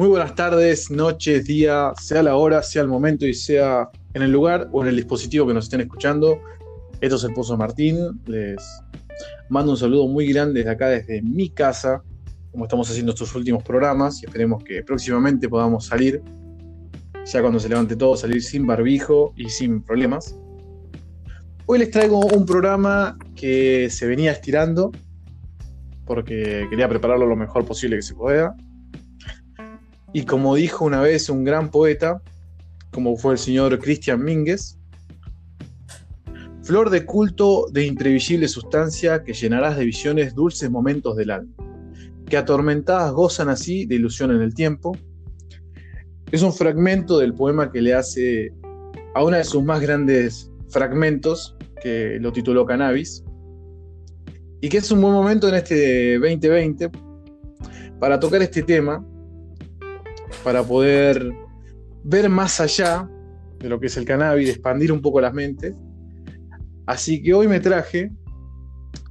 [0.00, 4.32] Muy buenas tardes, noches, día, sea la hora, sea el momento y sea en el
[4.32, 6.40] lugar o en el dispositivo que nos estén escuchando.
[7.02, 8.18] Esto es el Pozo Martín.
[8.24, 8.56] Les
[9.50, 12.02] mando un saludo muy grande desde acá, desde mi casa,
[12.50, 16.22] como estamos haciendo estos últimos programas y esperemos que próximamente podamos salir,
[17.26, 20.34] ya cuando se levante todo, salir sin barbijo y sin problemas.
[21.66, 24.92] Hoy les traigo un programa que se venía estirando
[26.06, 28.56] porque quería prepararlo lo mejor posible que se pueda.
[30.12, 32.20] Y como dijo una vez un gran poeta,
[32.90, 34.76] como fue el señor Cristian Mínguez,
[36.62, 41.52] flor de culto de imprevisible sustancia que llenarás de visiones dulces momentos del alma,
[42.26, 44.96] que atormentadas gozan así de ilusión en el tiempo.
[46.32, 48.52] Es un fragmento del poema que le hace
[49.14, 53.24] a una de sus más grandes fragmentos, que lo tituló Cannabis,
[54.60, 56.90] y que es un buen momento en este 2020
[57.98, 59.04] para tocar este tema,
[60.42, 61.32] para poder
[62.04, 63.08] ver más allá
[63.58, 65.74] de lo que es el cannabis, expandir un poco la mente.
[66.86, 68.10] Así que hoy me traje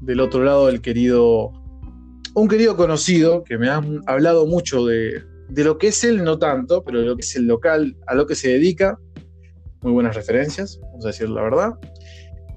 [0.01, 1.51] del otro lado del querido,
[2.33, 6.39] un querido conocido que me ha hablado mucho de, de lo que es él, no
[6.39, 8.97] tanto, pero de lo que es el local, a lo que se dedica.
[9.81, 11.73] Muy buenas referencias, vamos a decir la verdad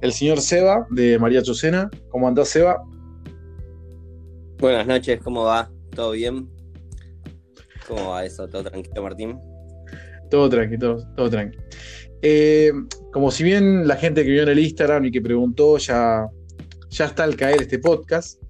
[0.03, 1.89] el señor Seba de María Chucena.
[2.11, 2.83] ¿Cómo andás, Seba?
[4.59, 5.71] Buenas noches, ¿cómo va?
[5.95, 6.49] ¿Todo bien?
[7.89, 8.47] ¿Cómo va eso?
[8.49, 9.39] ¿Todo tranquilo, Martín?
[10.31, 11.63] Todo tranquilo, todo, tranquilo.
[12.23, 12.73] Eh,
[13.13, 16.27] como si bien la gente que vio en el Instagram y que preguntó ya,
[16.89, 18.41] ya está al caer este podcast,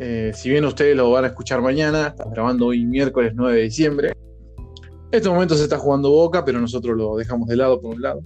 [0.00, 3.62] eh, si bien ustedes lo van a escuchar mañana, estamos grabando hoy miércoles 9 de
[3.62, 4.12] diciembre.
[5.10, 8.02] En estos momentos se está jugando Boca, pero nosotros lo dejamos de lado por un
[8.02, 8.20] lado.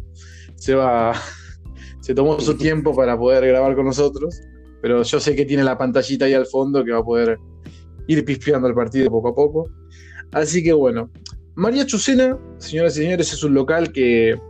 [0.57, 1.15] Se va
[2.01, 4.41] se tomó su tiempo para poder grabar con nosotros,
[4.83, 7.39] pero yo sé que tiene la pantallita ahí al fondo que va a poder
[8.07, 9.71] ir pispeando el partido poco a poco.
[10.33, 11.11] Así que bueno,
[11.55, 14.41] María Chucena, señoras y señores, es un local que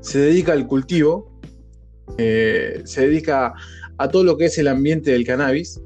[0.00, 1.40] se dedica al cultivo,
[2.18, 3.54] eh, se dedica
[3.98, 5.80] a todo lo que es el ambiente del cannabis.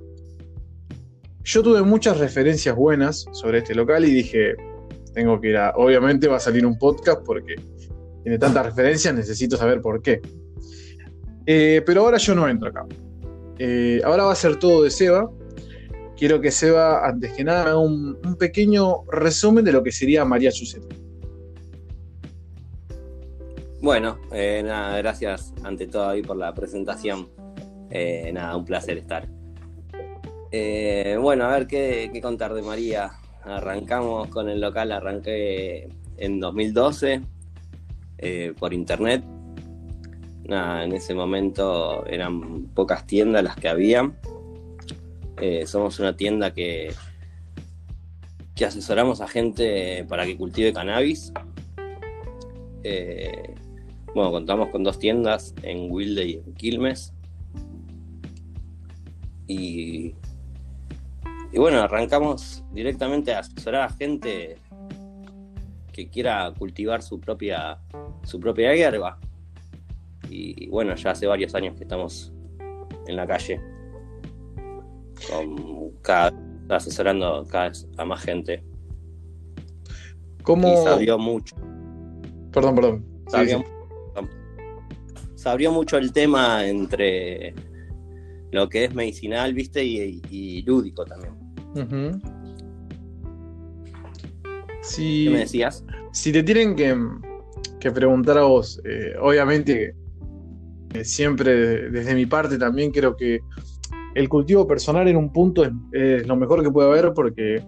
[1.45, 4.57] Yo tuve muchas referencias buenas sobre este local y dije,
[5.15, 7.55] tengo que ir a, obviamente va a salir un podcast porque
[8.23, 10.21] tiene tantas referencias, necesito saber por qué.
[11.47, 12.85] Eh, pero ahora yo no entro acá.
[13.59, 15.31] Eh, ahora va a ser todo de Seba.
[16.21, 20.95] Quiero que Seba, antes que nada, un, pequeño resumen de lo que sería María Chuceta.
[23.81, 27.29] Bueno, eh, nada, gracias ante todo ahí por la presentación.
[28.33, 29.27] nada, un placer estar.
[31.21, 33.13] bueno, a ver qué, qué contar de María.
[33.43, 35.89] Arrancamos con el local, arranqué
[36.19, 37.23] en 2012
[38.59, 39.25] por internet
[40.57, 44.11] en ese momento eran pocas tiendas las que había.
[45.41, 46.93] Eh, somos una tienda que,
[48.55, 51.33] que asesoramos a gente para que cultive cannabis.
[52.83, 53.55] Eh,
[54.15, 57.13] bueno, contamos con dos tiendas en Wilde y en Quilmes.
[59.47, 60.15] Y,
[61.53, 64.59] y bueno, arrancamos directamente a asesorar a gente
[65.93, 67.79] que quiera cultivar su propia,
[68.25, 69.19] su propia hierba
[70.31, 72.33] y bueno, ya hace varios años que estamos
[73.07, 73.61] en la calle,
[76.69, 78.63] asesorando cada vez a más gente.
[80.43, 80.73] ¿Cómo?
[80.73, 81.57] Y se abrió mucho.
[82.53, 83.05] Perdón, perdón.
[85.35, 87.55] Se abrió, mucho el tema entre
[88.51, 91.35] lo que es medicinal, viste, y, lúdico también.
[94.95, 95.85] ¿Qué me decías?
[96.13, 99.95] Si te tienen que, preguntar a vos, eh, obviamente
[100.95, 103.41] eh, siempre desde mi parte también creo que
[104.15, 107.63] el cultivo personal en un punto es, lo mejor que puede haber porque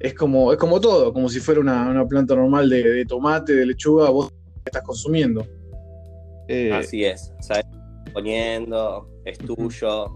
[0.00, 4.10] es como, es como todo, como si fuera una, planta normal de, tomate, de lechuga,
[4.10, 4.32] vos
[4.64, 5.46] estás consumiendo.
[6.48, 7.64] Eh, Así es, sabes,
[8.12, 10.06] poniendo, es tuyo,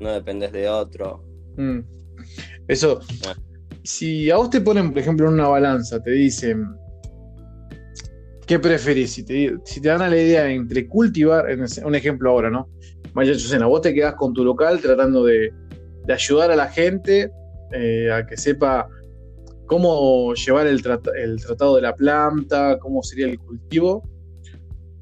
[0.00, 1.22] no dependes de otro.
[1.56, 1.80] Mm.
[2.68, 3.34] Eso, ah.
[3.82, 6.64] si a vos te ponen, por ejemplo, en una balanza, te dicen,
[8.46, 9.12] ¿Qué preferís?
[9.12, 11.46] Si te, si te dan la idea entre cultivar,
[11.84, 12.68] un ejemplo ahora, ¿no?
[13.14, 15.52] Maya Chucena, vos te quedás con tu local tratando de,
[16.08, 17.30] ayudar a la gente
[17.72, 18.88] eh, a que sepa
[19.66, 24.02] cómo llevar el, tratado de la planta, cómo sería el cultivo.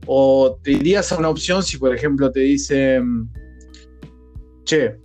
[0.07, 3.31] O te irías a una opción si, por ejemplo, te dicen,
[4.65, 4.97] che,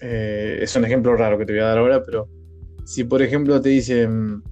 [0.00, 2.28] eh, es un ejemplo raro que te voy a dar ahora, pero
[2.84, 4.42] si, por ejemplo, te dicen,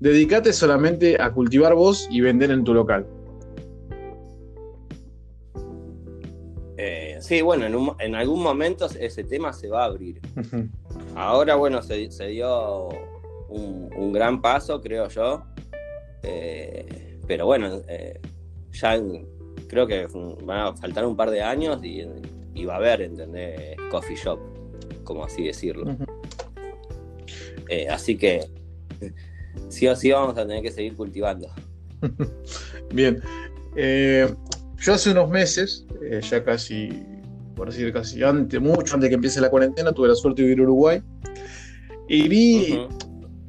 [0.00, 3.06] dedícate solamente a cultivar vos y vender en tu local.
[7.30, 10.20] Sí, bueno, en, algún momento ese tema se va a abrir.
[11.14, 12.88] Ahora, bueno, se, dio
[13.48, 15.44] un, gran paso, creo yo.
[16.24, 18.18] Eh, pero bueno, eh,
[18.72, 19.00] ya
[19.68, 20.08] creo que
[20.42, 22.04] van a faltar un par de años y,
[22.64, 23.76] va a haber, ¿entendés?
[23.92, 24.40] Coffee shop,
[25.04, 25.96] como así decirlo.
[27.68, 28.50] Eh, así que
[29.68, 31.48] sí o sí vamos a tener que seguir cultivando.
[32.92, 33.22] Bien.
[33.76, 35.86] yo hace unos meses,
[36.28, 37.06] ya casi,
[37.60, 40.48] por decir casi antes, mucho antes de que empiece la cuarentena, tuve la suerte de
[40.48, 41.02] vivir en Uruguay.
[42.08, 42.86] Y vi,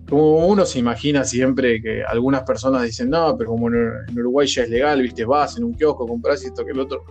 [0.10, 4.64] como uno se imagina siempre que algunas personas dicen, no, pero como en Uruguay ya
[4.64, 7.06] es legal, viste, vas en un kiosco, compras esto que el otro.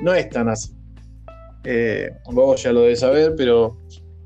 [0.00, 0.72] No es tan así.
[1.62, 3.78] Eh, vos ya lo debes saber, pero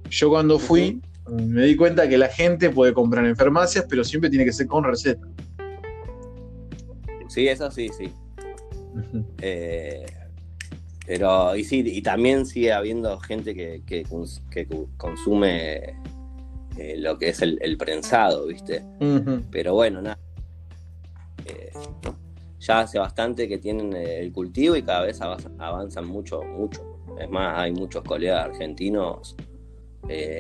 [0.09, 4.31] yo cuando fui me di cuenta que la gente puede comprar en farmacias, pero siempre
[4.31, 5.29] tiene que ser con receta.
[7.29, 8.11] Sí, eso sí, sí.
[9.43, 10.07] Eh,
[11.09, 14.05] pero, y sí, y también sigue habiendo gente que, que
[14.99, 15.97] consume
[16.77, 18.85] eh, lo que es el, prensado, ¿viste?
[19.51, 20.19] Pero bueno, nada.
[21.47, 21.73] Eh,
[22.61, 26.83] ya hace bastante que tienen eh, el cultivo y cada vez avanzan mucho, mucho.
[27.19, 29.35] Es más, hay muchos colegas argentinos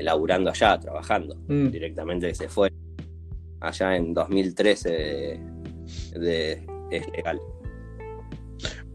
[0.02, 1.68] laburando allá, trabajando mm.
[1.70, 2.70] directamente que se fue.
[3.60, 5.40] Allá en 2013
[6.12, 7.40] de, es legal.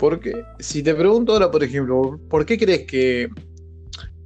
[0.03, 3.29] Porque, si te pregunto ahora, por ejemplo, ¿por qué crees que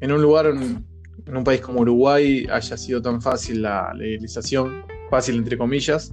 [0.01, 5.35] en un lugar en un país como Uruguay haya sido tan fácil la legalización, fácil
[5.35, 6.11] entre comillas,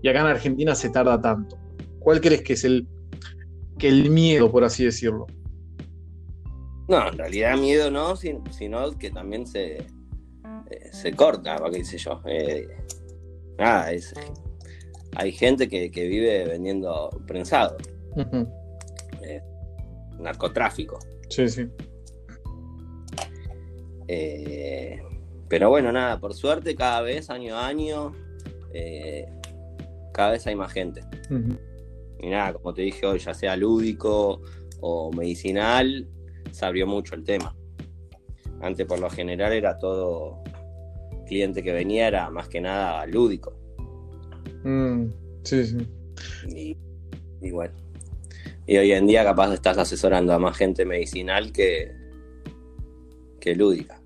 [0.00, 1.58] y acá en Argentina se tarda tanto.
[1.98, 2.88] ¿Cuál crees que es el,
[3.78, 5.26] que el miedo, por así decirlo?
[6.88, 9.86] No, en realidad miedo no, sino que también se, eh,
[10.90, 12.22] se corta, qué dice yo.
[12.24, 12.66] Eh,
[13.58, 14.14] nada, es,
[15.16, 17.76] hay gente que, vive vendiendo prensado.
[18.16, 18.46] Eh,
[20.22, 20.98] narcotráfico.
[21.28, 21.66] Sí, sí.
[24.08, 25.02] Eh,
[25.48, 28.12] pero bueno, nada, por suerte cada vez, año a año,
[28.72, 29.26] eh,
[30.12, 31.02] cada vez hay más gente.
[32.20, 34.40] Y nada, como te dije hoy, ya sea lúdico
[34.80, 36.08] o medicinal,
[36.50, 37.54] se abrió mucho el tema.
[38.60, 40.42] Antes por lo general era todo
[41.26, 43.54] cliente que venía, era más que nada lúdico.
[44.64, 45.06] Mm,
[45.42, 45.88] sí, sí.
[46.48, 46.78] Y,
[47.40, 47.74] y bueno.
[48.72, 51.92] Y hoy en día capaz estás asesorando a más gente medicinal que,
[53.38, 54.00] que lúdica.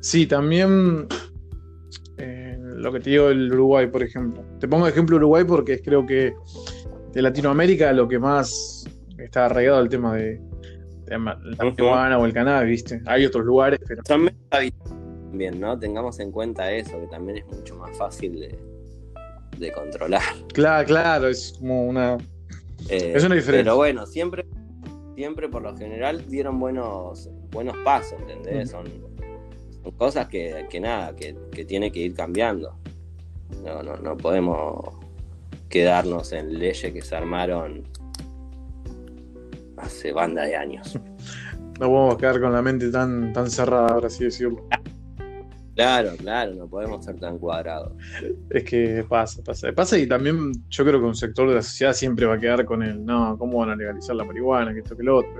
[0.00, 1.08] Sí, también
[2.16, 4.42] eh, lo que te digo del Uruguay, por ejemplo.
[4.58, 6.32] Te pongo ejemplo Uruguay porque creo que
[7.12, 8.88] de Latinoamérica lo que más
[9.18, 10.40] está arraigado el tema de,
[11.04, 13.02] la marihuana o el cannabis, ¿viste?
[13.04, 14.02] Hay otros lugares, pero.
[14.04, 15.78] También, ¿no?
[15.78, 20.22] Tengamos en cuenta eso, que también es mucho más fácil de, controlar.
[20.54, 22.16] Claro, claro, es como una.
[22.88, 23.64] Eh, es una diferencia.
[23.64, 24.46] Pero bueno, siempre,
[25.14, 28.70] siempre por lo general dieron buenos buenos pasos, ¿entendés?
[28.70, 28.84] Son,
[29.96, 31.34] cosas que, nada, que,
[31.64, 32.76] tiene que ir cambiando.
[33.64, 34.96] No, no, no podemos
[35.68, 37.84] quedarnos en leyes que se armaron
[39.76, 40.98] hace banda de años.
[41.80, 44.68] No podemos quedar con la mente tan, tan cerrada, ahora sí decirlo.
[45.74, 47.92] Claro, claro, no podemos ser tan cuadrados.
[48.50, 49.72] Es que pasa, pasa.
[49.72, 52.64] Pasa y también yo creo que un sector de la sociedad siempre va a quedar
[52.64, 54.74] con el, no, ¿cómo van a legalizar la marihuana?
[54.74, 55.32] Que esto, que lo otro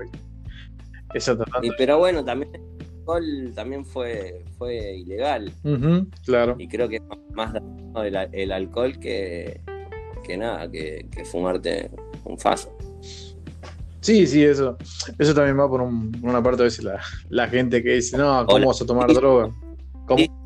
[1.77, 5.51] pero bueno, también el alcohol también fue, fue ilegal.
[6.25, 6.55] claro.
[6.57, 7.01] Y creo que es
[7.33, 7.53] más
[8.31, 9.61] el, alcohol que,
[10.23, 11.89] que nada, que, fumarte
[12.25, 12.75] un faso.
[14.01, 14.77] Sí, sí, eso.
[15.17, 16.85] Eso también va por, una parte a veces
[17.29, 19.49] la, gente que dice, no, ¿cómo vas a tomar droga?
[20.05, 20.43] ¿Cómo?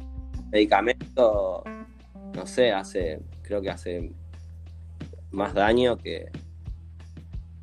[0.51, 1.63] medicamento,
[2.33, 4.11] no sé, hace, creo que hace
[5.31, 6.31] más daño que,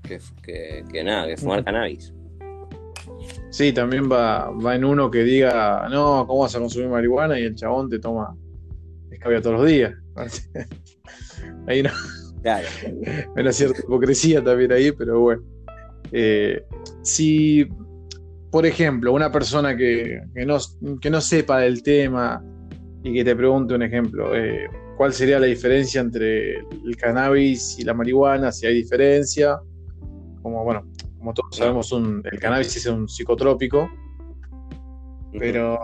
[0.03, 2.13] que, que nada, que fumar cannabis.
[3.51, 7.39] Sí, también va, va en uno que diga, no, ¿cómo vas a consumir marihuana?
[7.39, 8.37] Y el chabón te toma
[9.11, 9.95] escabia todos los días.
[11.67, 11.91] ahí no.
[12.43, 12.69] Claro.
[12.85, 15.43] Hay una cierta hipocresía también ahí, pero bueno.
[16.13, 16.63] Eh,
[17.03, 17.67] si,
[18.55, 20.59] por ejemplo, una persona que, no,
[21.01, 22.41] que, no, sepa del tema
[23.03, 27.83] y que te pregunte un ejemplo, eh, ¿cuál sería la diferencia entre el cannabis y
[27.83, 28.53] la marihuana?
[28.53, 29.59] Si hay diferencia,
[30.41, 33.91] como bueno, como todos sabemos, el cannabis es un psicotrópico.
[35.37, 35.77] Pero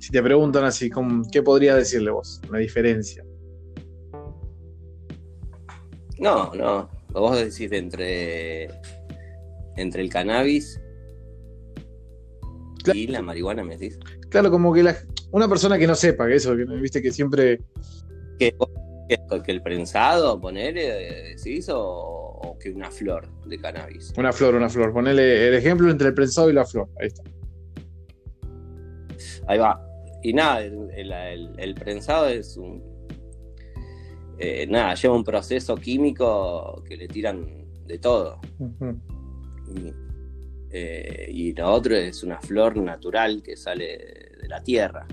[0.00, 0.90] si te preguntan así,
[1.30, 2.40] ¿qué podría decirle vos?
[2.50, 3.24] La diferencia.
[6.18, 6.90] No, no.
[7.12, 8.68] Vos decís entre,
[9.76, 10.80] entre el cannabis
[12.94, 13.98] y la marihuana, me decís.
[14.28, 14.84] Claro, como que
[15.30, 17.60] una persona que no sepa que eso, que viste que siempre.
[18.38, 18.54] Que,
[19.44, 24.12] que el prensado, poner, decís, o, que una flor de cannabis.
[24.16, 24.92] Una flor, una flor.
[24.92, 26.88] Ponele el ejemplo entre el prensado y la flor.
[27.00, 27.22] Ahí está.
[29.48, 29.80] Ahí va.
[30.22, 32.82] y nada, el, prensado es un.
[34.38, 38.40] Eh, nada, lleva un proceso químico que le tiran de todo.
[40.70, 43.86] Eh, y, lo otro es una flor natural que sale
[44.40, 45.06] de la tierra.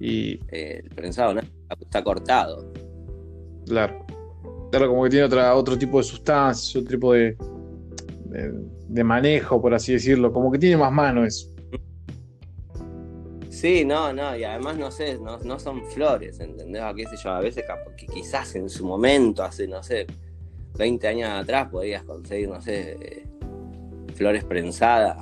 [0.00, 0.40] Y.
[0.50, 1.40] Eh, el prensado ¿no?
[1.80, 2.72] está cortado.
[3.66, 4.04] Claro.
[4.70, 7.36] Claro, como que tiene otra, otro tipo de sustancia, otro tipo de,
[8.88, 10.32] de, manejo, por así decirlo.
[10.32, 11.48] Como que tiene más mano eso.
[13.48, 16.80] Sí, no, no, y además no sé, no, son flores, ¿entendés?
[16.80, 17.64] A qué sé yo, a veces
[17.96, 20.06] que quizás en su momento, hace, no sé,
[20.78, 23.26] 20 años atrás podías conseguir, no sé,
[24.14, 25.18] flores prensadas,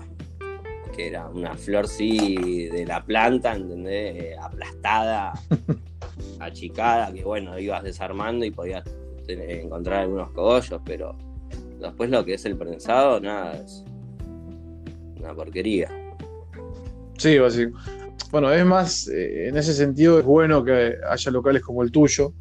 [0.95, 4.39] que era una flor sí de la planta, ¿entendés?
[4.39, 5.33] Aplastada,
[6.41, 8.85] achicada, que bueno, ibas desarmando y podías
[9.29, 11.17] encontrar algunos cogollos, pero
[11.81, 13.83] después lo que es el prensado, nada, es
[15.19, 15.91] una porquería.
[17.17, 17.79] Sí, básico.
[18.31, 22.35] Bueno, es más, eh, en ese sentido es bueno que haya locales como el tuyo,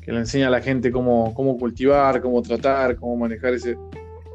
[0.00, 3.76] que le enseña a la gente cómo, cómo cultivar, cómo tratar, cómo manejar ese,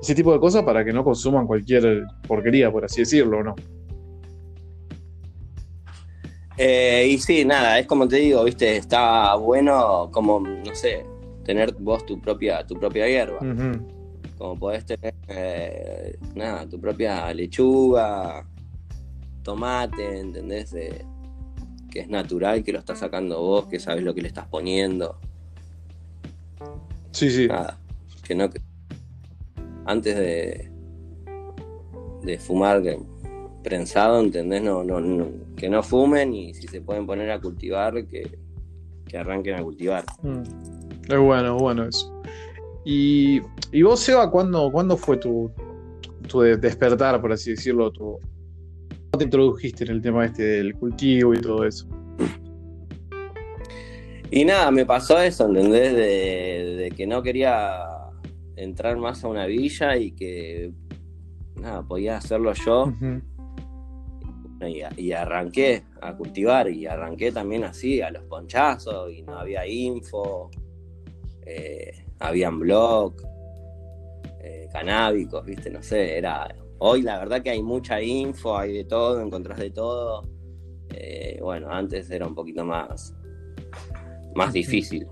[0.02, 3.56] ese tipo de cosas para que no consuman cualquier porquería, por así decirlo, ¿no?
[6.58, 11.06] Eh, y sí, nada, es como te digo, viste, está bueno como, no sé,
[11.44, 13.40] tener vos tu propia, tu propia hierba.
[14.38, 18.46] Como podés tener, eh, nada, tu propia lechuga,
[19.44, 20.76] tomate, ¿entendés?
[21.92, 25.20] que es natural, que lo estás sacando vos, que sabes lo que le estás poniendo.
[27.18, 27.48] Sí, sí.
[27.48, 27.80] Nada,
[28.24, 28.48] que no.
[29.86, 30.70] Antes de,
[32.22, 32.84] de fumar
[33.64, 34.62] prensado, ¿entendés?
[34.62, 38.38] No, no, que no fumen y si se pueden poner a cultivar, que,
[39.18, 40.06] arranquen a cultivar.
[40.22, 40.44] Mm.
[41.12, 42.22] Es bueno, es bueno eso.
[42.86, 45.50] Y, y vos, Seba, ¿cuándo, ¿cuándo fue tu,
[46.28, 47.90] tu despertar, por así decirlo?
[47.90, 48.20] Tu,
[49.10, 51.88] ¿Cómo te introdujiste en el tema este del cultivo y todo eso?
[54.30, 55.94] Y nada, me pasó eso, ¿entendés?
[55.96, 57.86] De, que no quería
[58.56, 60.74] entrar más a una villa y que
[61.56, 62.94] nada, podía hacerlo yo.
[64.98, 70.50] y, arranqué a cultivar y arranqué también así, a los ponchazos y no había info,
[71.46, 73.16] eh, habían blog,
[74.42, 76.54] eh, canábicos, viste, no sé, era...
[76.80, 80.22] Hoy la verdad que hay mucha info, hay de todo, encontrás de todo.
[80.94, 83.16] Eh, bueno, antes era un poquito más
[84.38, 85.08] más difícil.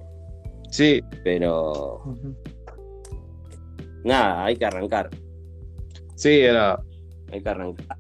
[0.70, 1.02] Sí.
[1.24, 2.02] Pero.
[4.04, 5.10] Nada, hay que arrancar.
[6.16, 6.80] Sí, era.
[7.32, 7.98] Hay que arrancar.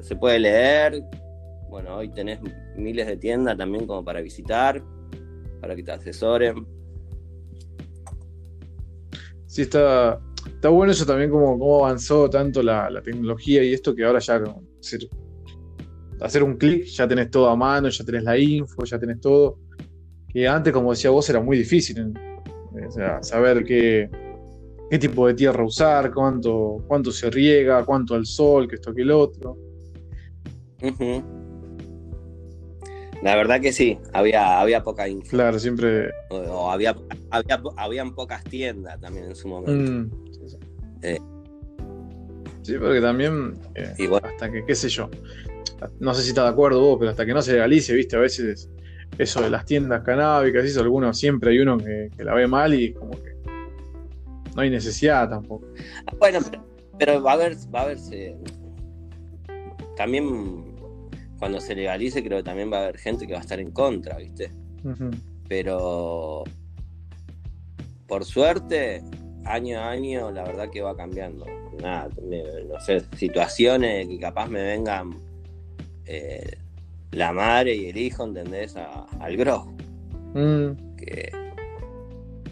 [0.00, 1.04] Se puede leer.
[1.68, 2.40] Bueno, hoy tenés
[2.76, 4.82] miles de tiendas también como para visitar,
[5.60, 6.66] para que te asesoren.
[9.46, 14.04] Sí, está, está bueno eso también, como, cómo avanzó tanto la, tecnología y esto que
[14.04, 14.42] ahora ya
[14.80, 15.08] hacer,
[16.20, 19.58] hacer un clic, ya tenés todo a mano, ya tenés la info, ya tenés todo
[20.32, 22.12] que antes, como decía vos, era muy difícil.
[23.20, 24.08] saber qué,
[24.90, 29.02] qué tipo de tierra usar, cuánto, cuánto se riega, cuánto al sol, que esto que
[29.02, 29.56] el otro.
[33.22, 35.30] La verdad que sí, había, había poca info.
[35.30, 36.10] Claro, siempre.
[36.30, 36.96] O, había,
[37.30, 39.92] había, habían pocas tiendas también en su momento.
[39.92, 40.10] Mm,
[41.02, 41.20] eh.
[42.62, 45.08] sí, porque también, eh, hasta que, qué sé yo,
[46.00, 48.20] no sé si estás de acuerdo vos, pero hasta que no se legalice, viste, a
[48.20, 48.68] veces
[49.18, 52.92] eso de las tiendas canábicas, eso algunos siempre hay uno que, la ve mal y
[52.92, 53.36] como que
[54.54, 55.66] no hay necesidad tampoco.
[56.18, 56.40] Bueno,
[56.98, 58.36] pero, va a haber, va a verse
[59.96, 60.76] también
[61.38, 63.70] cuando se legalice creo que también va a haber gente que va a estar en
[63.72, 64.52] contra, ¿viste?
[65.48, 66.44] Pero
[68.06, 69.02] por suerte,
[69.44, 71.46] año a año, la verdad que va cambiando.
[71.80, 72.08] Nada,
[72.68, 75.14] no sé, situaciones que capaz me vengan
[76.04, 76.58] eh,
[77.12, 78.74] la madre y el hijo, ¿entendés?
[78.76, 79.72] al gro.
[80.34, 80.96] Mm.
[80.96, 81.32] Que,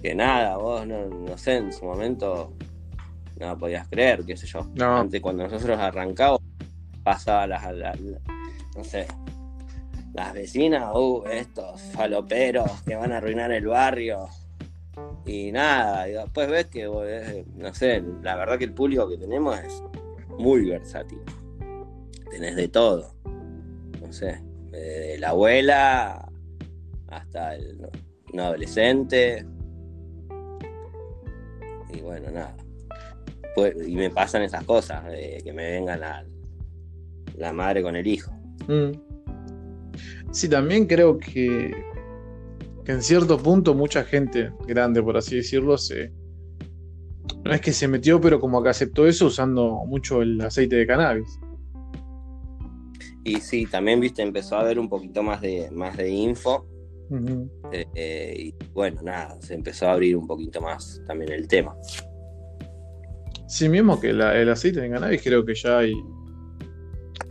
[0.03, 2.53] que nada, vos no, sé, en su momento
[3.39, 4.67] no podías creer, qué sé yo.
[4.81, 6.41] Antes cuando nosotros arrancamos,
[7.03, 7.63] pasaba las,
[8.77, 9.07] no sé,
[10.13, 14.29] las vecinas, uh, estos faloperos que van a arruinar el barrio.
[15.25, 19.59] Y nada, y después ves que, no sé, la verdad que el público que tenemos
[19.59, 19.83] es
[20.39, 21.21] muy versátil.
[22.31, 23.15] Tenés de todo.
[24.01, 24.41] No sé,
[24.71, 26.31] desde la abuela
[27.09, 27.79] hasta el
[28.33, 29.45] un adolescente.
[31.93, 32.57] Y bueno, nada.
[33.55, 36.25] Pues, y me pasan esas cosas, de que me vengan la,
[37.37, 38.33] la madre con el hijo.
[38.69, 38.93] Mm.
[40.31, 41.75] Sí, también creo que,
[42.85, 46.13] que en cierto punto mucha gente grande, por así decirlo, se,
[47.45, 50.87] no es que se metió, pero como que aceptó eso usando mucho el aceite de
[50.87, 51.41] cannabis.
[53.25, 56.67] Y sí, también, viste, empezó a haber un poquito más de, más de info.
[57.73, 61.77] Eh, eh, y bueno, nada, se empezó a abrir un poquito más también el tema.
[63.49, 65.93] Sí, mismo que el aceite de cannabis creo que ya hay,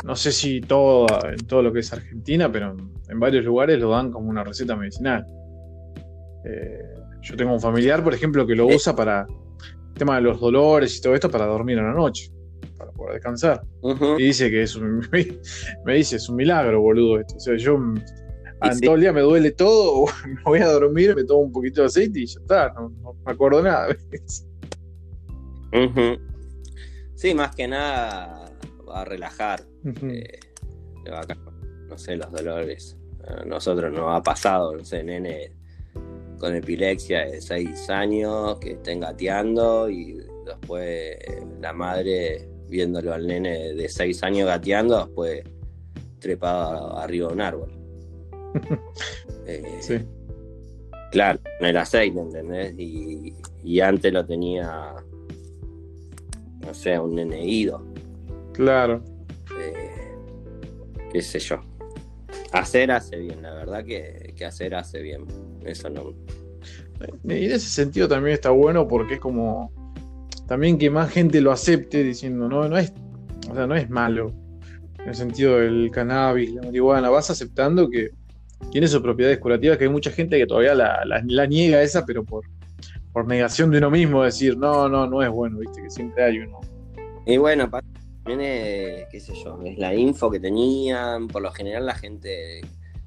[0.03, 2.75] no sé si todo, en todo lo que es Argentina, pero
[3.07, 5.25] en, varios lugares lo dan como una receta medicinal.
[6.45, 6.81] Eh,
[7.21, 10.97] yo tengo un familiar, por ejemplo, que lo usa para el tema de los dolores
[10.97, 12.33] y todo esto para dormir a la noche
[12.99, 13.63] poder descansar.
[14.17, 14.99] Y dice que es un,
[15.85, 17.35] me dice, es un milagro, boludo, esto.
[17.35, 17.79] O sea, yo
[18.81, 21.87] todo el día me duele todo, me voy a dormir, me tomo un poquito de
[21.87, 22.89] aceite y ya está, no,
[23.25, 23.95] me acuerdo nada.
[27.15, 28.49] Sí, más que nada
[28.87, 29.61] va a relajar.
[29.83, 30.39] Eh,
[31.89, 32.97] no sé, los dolores.
[33.27, 35.51] A nosotros nos ha pasado, no sé, nene
[36.39, 41.17] con epilepsia de 6 años que estén gateando y después
[41.59, 45.43] la madre viéndolo al nene de 6 años gateando, después
[46.19, 47.71] trepado arriba de un árbol.
[49.51, 49.97] Eh, sí.
[51.11, 52.75] Claro, no era aceite, ¿entendés?
[52.77, 54.93] Y, antes lo tenía,
[56.59, 57.83] no sé, un nene ido.
[58.53, 59.03] Claro.
[59.59, 60.15] Eh,
[61.11, 61.61] qué sé yo.
[62.51, 65.25] Hacer hace bien, la verdad que, que hacer hace bien.
[65.65, 66.13] Eso no.
[67.23, 69.71] Y en ese sentido también está bueno porque es como
[70.49, 72.91] también que más gente lo acepte diciendo, no, no es,
[73.49, 74.33] o sea, no es malo.
[74.97, 78.09] En el sentido del cannabis, la marihuana, vas aceptando que
[78.71, 82.45] tiene sus propiedades curativas, que hay mucha gente que todavía la, niega esa, pero por,
[83.13, 86.39] por negación de uno mismo, decir, no, no, no es bueno, viste, que siempre hay
[86.39, 86.59] uno.
[87.27, 91.85] Y bueno, también es, qué sé yo, es la info que tenían, por lo general
[91.85, 92.61] la gente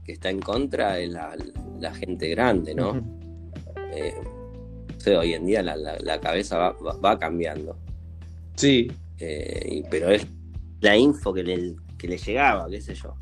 [0.04, 3.02] que está en contra es la, gente grande, ¿no?
[5.06, 7.76] Hoy en día la, cabeza va, cambiando.
[8.56, 8.90] Sí.
[9.18, 10.26] Eh, pero es
[10.80, 13.14] la info que le, que le llegaba, qué sé yo.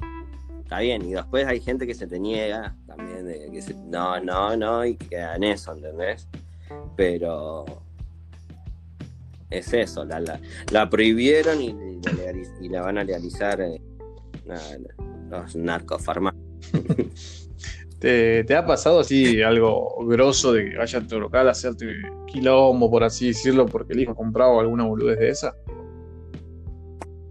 [0.62, 4.56] Está bien, y después hay gente que se te niega también, de que no, no,
[4.56, 6.28] no, y queda en eso, ¿entendés?
[6.96, 7.64] Pero
[9.50, 10.40] es eso, la,
[10.70, 11.76] la, prohibieron y,
[12.60, 13.80] y, la van a legalizar eh,
[15.28, 17.48] los narcofarmacéuticos.
[18.00, 21.86] ¿Te, ha pasado así algo grosso de que vaya a tu local a hacerte
[22.26, 25.54] quilombo, por así decirlo, porque el hijo ha comprado alguna boludez de esa?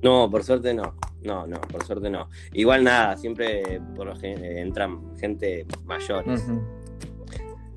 [0.03, 0.93] No, por suerte no.
[1.23, 2.29] No, no, por suerte no.
[2.53, 6.45] Igual nada, siempre por lo entran gente mayores.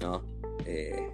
[0.00, 0.22] ¿No?
[0.66, 1.10] Eh,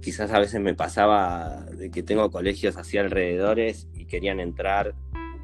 [0.00, 4.94] quizás a veces me pasaba de que tengo colegios así alrededores y querían entrar.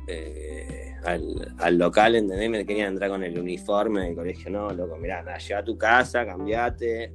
[0.06, 2.50] Eh, al, local, ¿entendés?
[2.50, 6.24] Me querían entrar con el uniforme del colegio, no, loco, mirá, anda, a tu casa,
[6.24, 7.12] cambiate,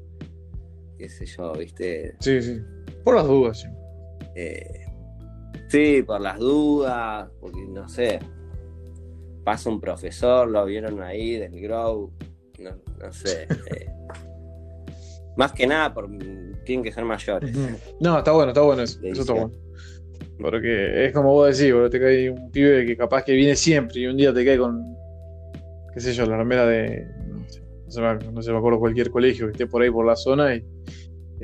[0.98, 2.16] qué sé yo, ¿viste?
[2.20, 2.62] Sí, sí,
[3.04, 3.68] por las dudas, sí.
[4.36, 4.86] Eh,
[5.70, 8.20] sí, por las dudas, porque no sé,
[9.44, 12.12] pasa un profesor, lo vieron ahí del Grow,
[12.60, 13.48] no, sé.
[13.68, 13.88] Eh,
[15.38, 16.10] más que nada, por,
[16.66, 17.56] tienen que ser mayores.
[18.00, 19.52] No, está bueno, está bueno eso, eso está bueno.
[20.40, 24.02] Porque es como vos decís, bro, te cae un pibe que capaz que viene siempre
[24.02, 24.84] y un día te cae con,
[25.94, 27.08] qué sé yo, la remera de,
[27.86, 30.56] no sé, no se me acuerdo cualquier colegio que esté por ahí por la zona
[30.56, 30.64] y,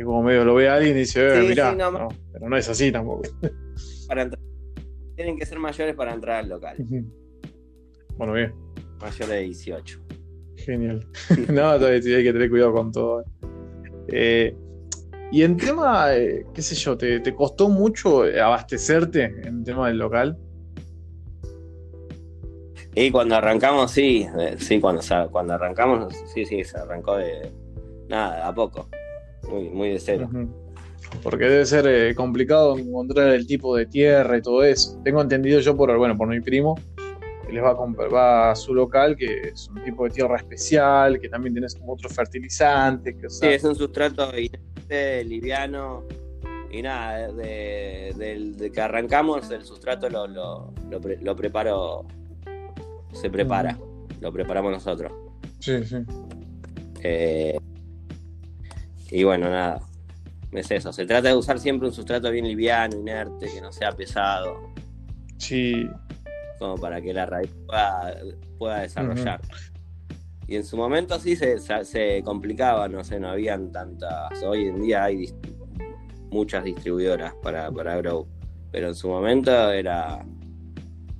[0.03, 2.91] como medio lo ve a alguien y dice, eh, mirá, no, pero no es así
[2.91, 3.23] tampoco.
[4.07, 4.29] Para
[5.15, 6.75] Tienen que ser mayores para entrar al local.
[8.17, 8.53] Bueno, bien.
[8.99, 9.99] Mayores de 18.
[10.57, 11.05] Genial.
[11.49, 13.23] no, hay que tener cuidado con todo.
[14.07, 14.55] Eh,
[15.33, 20.37] y en tema, eh, qué sé yo, ¿te, costó mucho abastecerte en tema del local?
[22.93, 27.51] Y cuando arrancamos, sí, eh, sí, cuando, cuando arrancamos, sí, sí, se arrancó de
[28.09, 28.87] nada, a poco,
[29.49, 30.29] muy, muy de cero.
[31.23, 35.01] Porque debe ser eh, complicado encontrar el tipo de tierra y todo eso.
[35.03, 36.75] Tengo entendido yo por, bueno, por mi primo,
[37.43, 40.37] que les va a comprar, va a su local, que es un tipo de tierra
[40.37, 43.15] especial, que también tienes como otros fertilizantes.
[43.15, 44.31] Que, sí, es un sustrato
[45.25, 46.03] liviano.
[46.71, 52.05] Y nada, de, que arrancamos, el sustrato lo, lo, preparo,
[53.11, 53.77] se prepara,
[54.19, 55.11] lo preparamos nosotros.
[55.59, 55.97] Sí, sí.
[57.03, 57.59] Eh,
[59.11, 59.81] y bueno, nada,
[60.51, 60.91] es eso.
[60.91, 64.73] Se trata de usar siempre un sustrato bien liviano, inerte, que no sea pesado.
[65.37, 65.87] Sí.
[66.57, 67.53] Como para que la raíz
[68.57, 69.41] pueda, desarrollar.
[70.47, 74.43] Y en su momento sí se, se, complicaba, no sé, no habían tantas.
[74.43, 75.33] Hoy en día hay
[76.31, 78.27] muchas distribuidoras para, para Grow,
[78.71, 80.25] pero en su momento era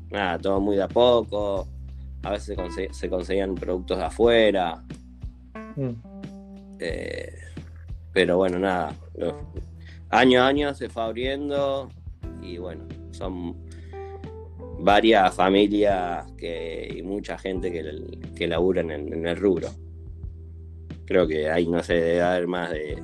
[0.09, 1.67] nada, todo muy de a poco.
[2.23, 2.57] A veces
[2.91, 4.83] se, conseguían productos de afuera.
[5.75, 5.91] Mm.
[6.79, 7.33] Eh,
[8.13, 8.93] pero bueno, nada.
[10.09, 11.89] año a año se fue abriendo
[12.41, 13.62] y bueno, son
[14.83, 17.83] varias familias que, y mucha gente que,
[18.35, 19.69] que laburan en, el rubro.
[21.05, 23.01] Creo que ahí no se debe haber más de,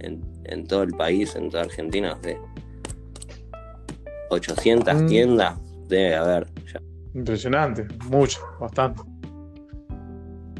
[0.00, 2.38] en, todo el país, en toda Argentina, de
[4.30, 5.06] 800 mm.
[5.06, 6.46] tiendas debe haber.
[7.14, 9.00] Impresionante, mucho, bastante.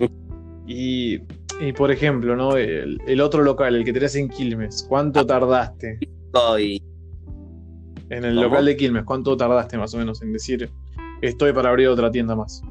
[0.66, 1.18] y,
[1.76, 2.56] por ejemplo, ¿no?
[2.56, 5.98] El, otro local, el que tenés en Quilmes, ¿cuánto tardaste?
[6.00, 6.82] Estoy.
[8.08, 10.70] En el local de Quilmes, ¿cuánto tardaste más o menos en decir
[11.22, 12.62] estoy para abrir otra tienda más?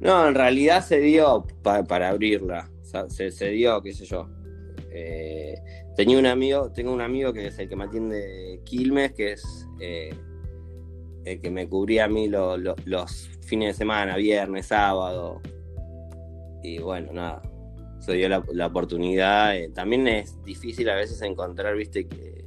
[0.00, 2.68] No, en realidad se dio para abrirla.
[3.08, 4.28] Se, se, dio, qué sé yo.
[4.90, 5.54] Eh,
[5.96, 9.66] tenía un amigo, tengo un amigo que es el que me atiende Quilmes, que es
[9.80, 10.14] eh,
[11.24, 15.40] el que me cubría a mí los fines de semana, viernes, sábado.
[16.62, 17.42] Y bueno, nada,
[18.04, 19.56] se dio la, oportunidad.
[19.56, 22.44] Eh, también es difícil a veces encontrar, viste, que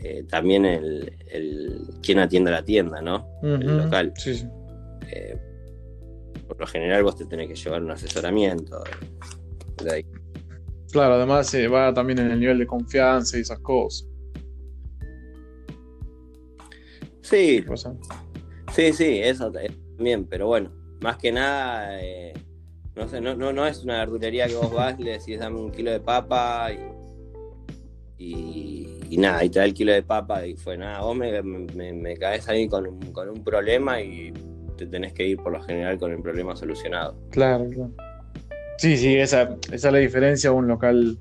[0.00, 3.26] eh, también el, el, quien atiende la tienda, ¿no?
[3.42, 4.12] El local.
[6.46, 8.82] por lo general vos te tenés que llevar un asesoramiento
[9.82, 10.06] de ahí.
[10.90, 14.08] Claro, además se va también en el nivel de confianza y esas cosas.
[17.22, 17.62] Sí.
[18.74, 22.32] Sí, sí, eso también, pero bueno, más que nada, eh,
[22.98, 26.00] no sé, no, es una verdulería que vos vas, le decís dame un kilo de
[26.00, 26.70] papa
[28.18, 32.16] y, nada, y te da el kilo de papa y fue nada, vos me, me,
[32.16, 34.32] caes ahí con un, problema y
[34.76, 37.16] te tenés que ir por lo general con el problema solucionado.
[37.30, 37.92] Claro, claro.
[38.78, 41.18] Sí, sí, esa, es la diferencia a un local,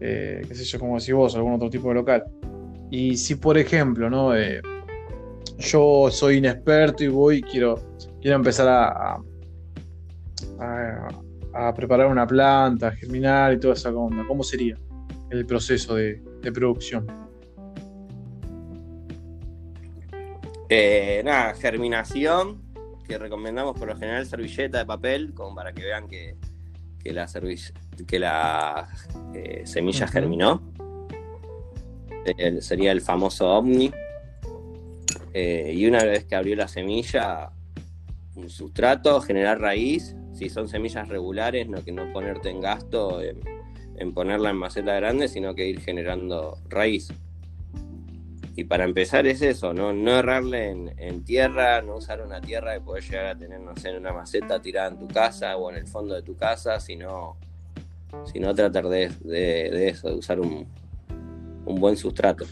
[0.00, 2.24] eh, qué sé yo, como decís vos, algún otro tipo de local.
[2.90, 4.36] Y si, por ejemplo, ¿no?
[4.36, 4.60] Eh,
[5.58, 7.80] yo soy inexperto y voy quiero,
[8.20, 9.18] quiero empezar a,
[11.74, 14.76] preparar una planta, a germinar y toda esa onda, ¿cómo sería
[15.30, 16.22] el proceso de,
[16.54, 17.06] producción?
[20.68, 22.62] Eh, nada, germinación,
[23.06, 26.36] que recomendamos por lo general servilleta de papel, como para que vean que
[27.06, 27.28] que la,
[28.06, 28.88] que la
[29.34, 30.60] eh, semilla germinó.
[32.60, 33.92] sería el famoso ovni.
[35.32, 37.50] Eh, y una vez que abrió la semilla,
[38.34, 40.16] un sustrato, generar raíz.
[40.36, 45.28] Si son semillas regulares, no que no ponerte en gasto en, ponerla en maceta grande,
[45.28, 47.08] sino que ir generando raíz.
[48.54, 52.80] Y para empezar es eso, no, no errarle en, tierra, no usar una tierra que
[52.80, 55.76] puedes llegar a tener, no sé, en una maceta tirada en tu casa o en
[55.76, 57.36] el fondo de tu casa, sino,
[58.30, 59.10] sino tratar de,
[59.88, 60.66] eso, de usar un,
[61.64, 62.44] buen sustrato.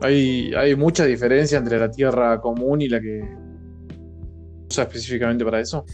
[0.00, 3.22] Hay, hay mucha diferencia entre la tierra común y la que
[4.70, 5.84] usa específicamente para eso.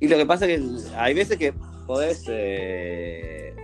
[0.00, 1.52] Y lo que pasa es que hay veces que
[1.86, 2.24] podés...
[2.28, 3.54] Eh,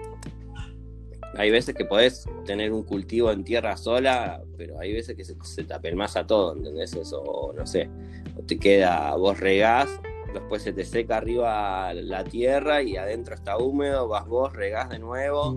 [1.34, 5.64] hay veces que podés tener un cultivo en tierra sola, pero hay veces que se,
[5.64, 6.94] te a todo, ¿entendés?
[6.94, 7.88] Eso, no sé,
[8.36, 9.88] o te queda, vos regás,
[10.34, 14.98] después se te seca arriba la tierra y adentro está húmedo, vas vos, regás de
[14.98, 15.56] nuevo,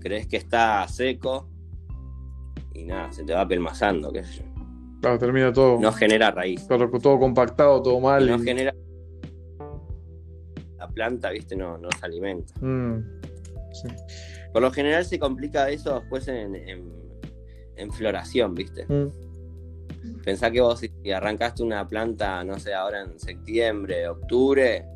[0.00, 1.46] crees que está seco
[2.72, 4.44] y nada, se te va pelmazando, qué sé yo.
[5.00, 5.78] Claro, termina todo.
[5.78, 6.66] No genera raíz.
[6.66, 8.26] todo compactado, todo mal.
[8.26, 8.74] no genera.
[10.96, 12.54] La planta, viste, no, no se alimenta.
[12.60, 13.20] Mm,
[13.72, 13.88] sí.
[14.50, 18.86] Por lo general se complica eso después en, floración, ¿viste?
[18.86, 20.22] Mm.
[20.24, 24.86] Pensá que vos si arrancaste una planta, no sé, ahora en septiembre, octubre,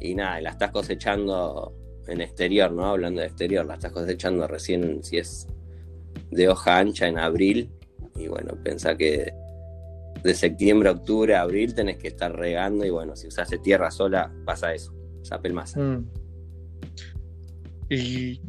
[0.00, 1.72] y nada, la estás cosechando
[2.08, 2.86] en exterior, ¿no?
[2.86, 5.46] Hablando de exterior, la estás cosechando recién, si es
[6.32, 7.70] de hoja ancha, en abril.
[8.16, 9.32] Y bueno, pensá que
[10.22, 13.90] de septiembre a octubre a abril tenés que estar regando y bueno, si usaste tierra
[13.90, 15.80] sola, pasa eso, esa pelmaza.
[15.80, 16.06] Mm.
[17.90, 18.40] Y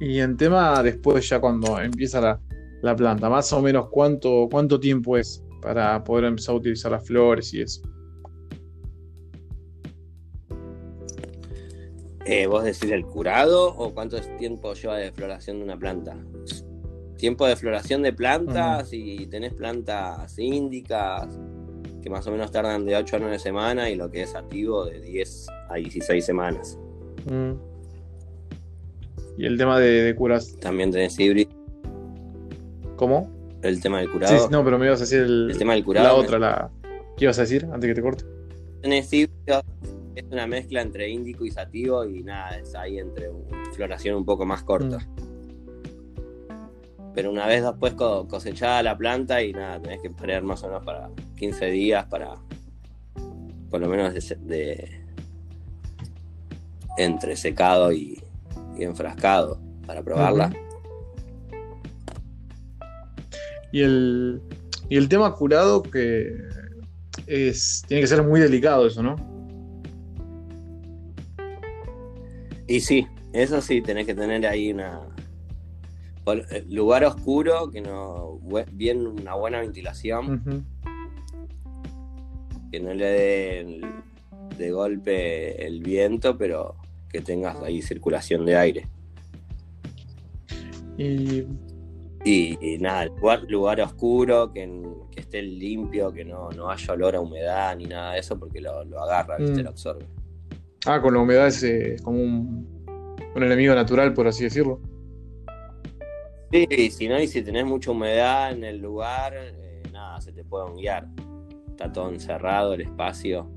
[0.00, 2.40] y en tema después ya cuando empieza
[2.82, 7.06] la, planta, más o menos cuánto, cuánto tiempo es para poder empezar a utilizar las
[7.06, 7.80] flores y eso.
[12.26, 16.16] Eh, ¿Vos decís el curado o cuánto tiempo lleva de floración de una planta?
[17.16, 21.38] Tiempo de floración de plantas, y tenés plantas índicas,
[22.04, 24.84] que más o menos tardan de 8 a 9 semanas, y lo que es activo
[24.84, 26.78] de 10 a 16 semanas.
[27.24, 27.52] Mm.
[29.38, 30.54] Y el tema de, curas.
[30.60, 31.50] También tenés híbrido.
[32.96, 33.32] ¿Cómo?
[33.62, 34.38] El tema del curado.
[34.38, 36.06] Sí, no, pero me ibas a decir el, tema del curado.
[36.06, 36.70] La otra, la.
[37.16, 38.24] ¿Qué ibas a decir antes que te corte?
[38.82, 39.62] Tenés híbrido,
[40.14, 43.30] es una mezcla entre índico y sativo y nada, es ahí entre
[43.72, 44.98] floración un poco más corta.
[44.98, 45.23] Mm.
[47.14, 50.84] Pero una vez después cosechada la planta y nada, tenés que esperar más o menos
[50.84, 52.34] para 15 días para
[53.70, 55.04] por lo menos de
[56.96, 58.22] entre secado y,
[58.78, 60.52] y enfrascado para probarla.
[63.72, 64.40] Y el,
[64.88, 66.36] y el tema curado que
[67.26, 69.16] es, tiene que ser muy delicado eso, ¿no?
[72.66, 75.00] Y sí, eso sí, tenés que tener ahí una
[76.68, 78.40] lugar oscuro, que no
[78.72, 80.66] bien una buena ventilación,
[82.70, 83.80] que no le dé
[84.56, 86.76] de golpe el viento, pero
[87.08, 88.88] que tengas ahí circulación de aire.
[90.96, 91.44] Y,
[92.24, 94.82] y, nada, lugar, lugar oscuro, que,
[95.16, 99.36] esté limpio, que no, haya olor a humedad ni nada de eso, porque lo, agarra,
[99.36, 99.60] ¿viste?
[99.60, 99.64] Mm.
[99.64, 100.06] lo absorbe.
[100.86, 102.66] Ah, con la humedad es eh, como un,
[103.36, 104.80] enemigo natural, por así decirlo.
[106.54, 110.44] Sí, si no, y si tenés mucha humedad en el lugar, eh, nada, se te
[110.44, 111.08] puede guiar.
[111.68, 113.50] Está todo encerrado el espacio.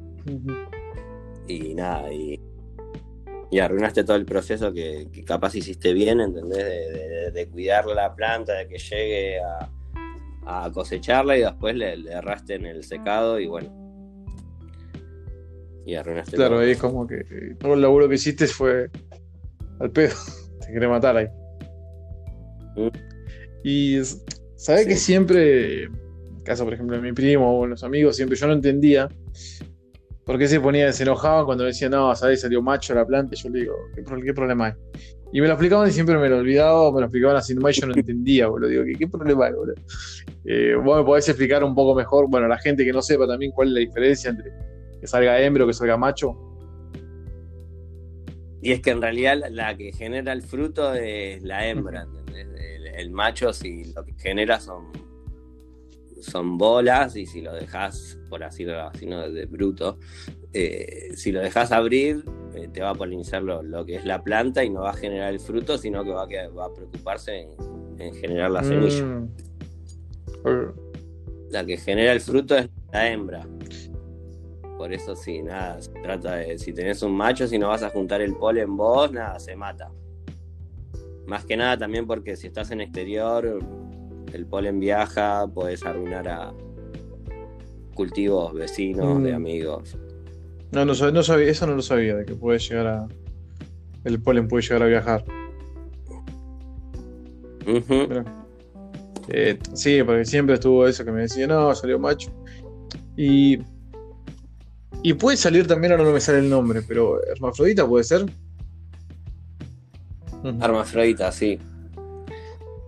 [1.48, 2.42] Y nada, y
[3.50, 7.34] y arruinaste todo el proceso que, capaz hiciste bien, ¿entendés?
[7.34, 9.40] De, cuidar la planta, de que llegue
[10.46, 13.70] a, cosecharla y después le, erraste en el secado y bueno.
[15.86, 17.24] Y arruinaste Claro, ahí es como que
[17.60, 18.90] todo el laburo que hiciste fue
[19.80, 20.16] al pedo.
[20.60, 21.28] Te quería matar ahí.
[23.64, 24.00] Y
[24.56, 28.48] sabes que siempre, en caso por ejemplo de mi primo o los amigos, siempre yo
[28.48, 29.10] no entendía
[30.28, 33.34] ¿Por qué se ponía, se enojaba cuando decía, no, sabes, salió macho la planta?
[33.34, 34.74] Y yo le digo, ¿qué, problema hay?
[35.32, 37.82] Y me lo explicaban y siempre me lo olvidaba, me lo explicaban así nomás y
[37.82, 38.68] yo no entendía, boludo.
[38.70, 39.76] Digo, ¿qué, problema hay, boludo?
[40.44, 43.54] Eh, vos me podés explicar un poco mejor, bueno, la gente que no sepa también
[43.54, 44.52] cuál es la diferencia entre
[45.00, 46.36] que salga hembra o que salga macho.
[48.62, 52.27] Y es que en realidad la que genera el fruto es la hembra, ¿entendés?
[52.38, 54.92] El, macho, si lo que genera son,
[56.22, 59.98] son bolas, y si lo dejas por así decirlo, de bruto,
[60.54, 62.24] eh, si lo dejas abrir,
[62.56, 65.34] eh, te va a polinizar lo, que es la planta y no va a generar
[65.34, 67.48] el fruto, sino que va a, va a preocuparse
[68.00, 69.04] en, generar la semilla.
[69.04, 69.30] Mm.
[71.50, 73.48] La que genera el fruto es la hembra.
[74.78, 77.90] Por eso sí, nada, se trata de, si tenés un macho, si no vas a
[77.90, 79.92] juntar el polen vos, nada, se mata.
[81.28, 83.60] Más que nada también porque si estás en exterior,
[84.34, 86.54] el polen viaja, puedes arruinar a,
[87.98, 89.36] cultivos vecinos, de mm.
[89.36, 89.98] amigos.
[90.72, 93.08] No, no, no sabía, eso no lo sabía, de que puede llegar a.
[94.06, 95.26] El polen puede llegar a viajar.
[99.30, 102.32] Eh, sí, porque siempre estuvo eso que me decía, no, salió macho.
[103.18, 103.60] Y.
[105.04, 108.26] Y puede salir también, ahora no me sale el nombre, pero hermafrodita puede ser.
[110.62, 111.60] Hermafrodita, sí.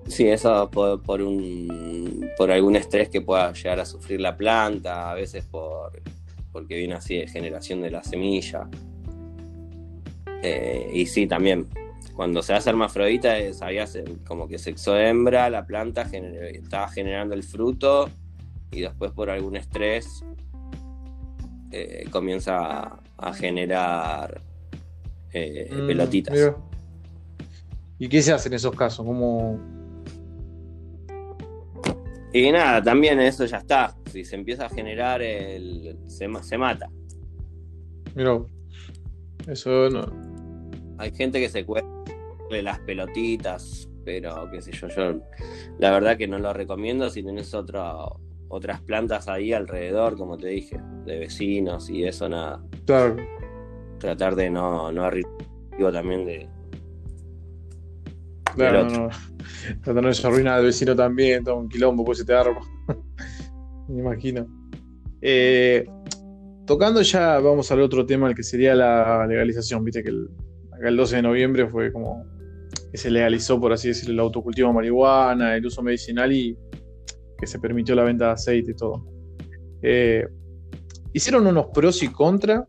[0.08, 5.14] Sí, eso por, un por algún estrés que pueda llegar a sufrir la planta, a
[5.14, 6.02] veces por
[6.52, 8.68] porque viene así de generación de la semilla.
[10.42, 11.68] Eh, y sí, también,
[12.16, 18.10] cuando se hace hermafrodita, sabías como que sexo hembra, la planta estaba generando el fruto
[18.72, 20.24] y después por algún estrés
[21.72, 24.42] eh, comienza a, generar
[25.34, 26.54] eh, mm, pelotitas.
[28.00, 29.06] ¿Y qué se hace en esos casos?
[29.06, 29.60] ¿Cómo,
[32.32, 33.96] y nada, también eso ya está.
[34.12, 36.90] Si se empieza a generar, el, se, se mata.
[38.16, 38.40] Mira,
[39.48, 40.06] eso no.
[41.00, 41.66] Hay gente que se
[42.52, 45.22] de las pelotitas, pero qué sé yo, yo
[45.80, 50.48] la verdad que no lo recomiendo si tenés otro, otras plantas ahí alrededor, como te
[50.48, 52.62] dije, de vecinos y eso nada.
[52.86, 53.16] Claro.
[54.00, 55.10] Tratar de no, no
[55.92, 56.50] también de,
[58.60, 59.10] Claro, no,
[60.02, 60.10] no.
[60.24, 62.60] arruina al vecino también, todo un quilombo, pues se te arma.
[63.88, 64.48] Me imagino.
[65.22, 65.86] Eh,
[66.66, 69.84] tocando ya, vamos al otro tema, el que sería la legalización.
[69.84, 70.30] Viste que el,
[70.72, 72.26] acá el 12 de noviembre fue como
[72.92, 76.58] que se legalizó, por así decirlo, el autocultivo de marihuana, el uso medicinal y
[77.38, 79.06] que se permitió la venta de aceite y todo.
[79.82, 80.28] Eh,
[81.14, 82.64] hicieron unos pros y contras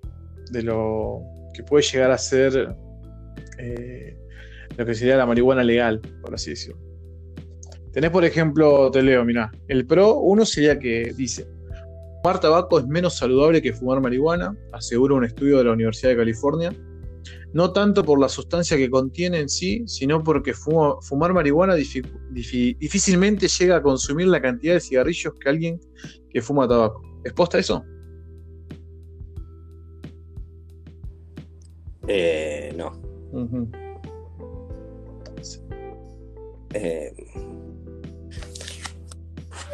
[0.50, 1.22] de lo
[1.52, 2.76] que puede llegar a ser
[3.58, 4.19] eh,
[4.76, 6.78] lo que sería la marihuana legal, por así decirlo.
[7.92, 11.46] Tenés, por ejemplo, te leo, mirá, el pro, uno sería que dice,
[12.22, 16.16] fumar tabaco es menos saludable que fumar marihuana, asegura un estudio de la Universidad de
[16.16, 16.72] California,
[17.52, 23.76] no tanto por la sustancia que contiene en sí, sino porque fumar marihuana difícilmente llega
[23.76, 25.80] a consumir la cantidad de cigarrillos que alguien
[26.30, 27.02] que fuma tabaco.
[27.24, 27.84] ¿Es posta eso?
[32.06, 32.92] Eh, no.
[36.74, 37.12] Eh,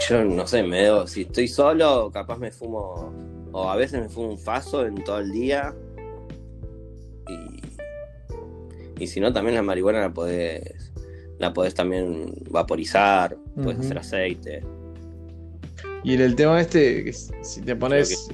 [0.08, 3.12] yo no sé, me si estoy solo, capaz me fumo,
[3.52, 5.74] o a veces me fumo un faso en todo el día.
[7.28, 10.92] Y, y si no, también la marihuana la podés,
[11.38, 14.62] la podés también vaporizar, puedes hacer aceite.
[16.04, 18.28] Y en el tema este, si te pones...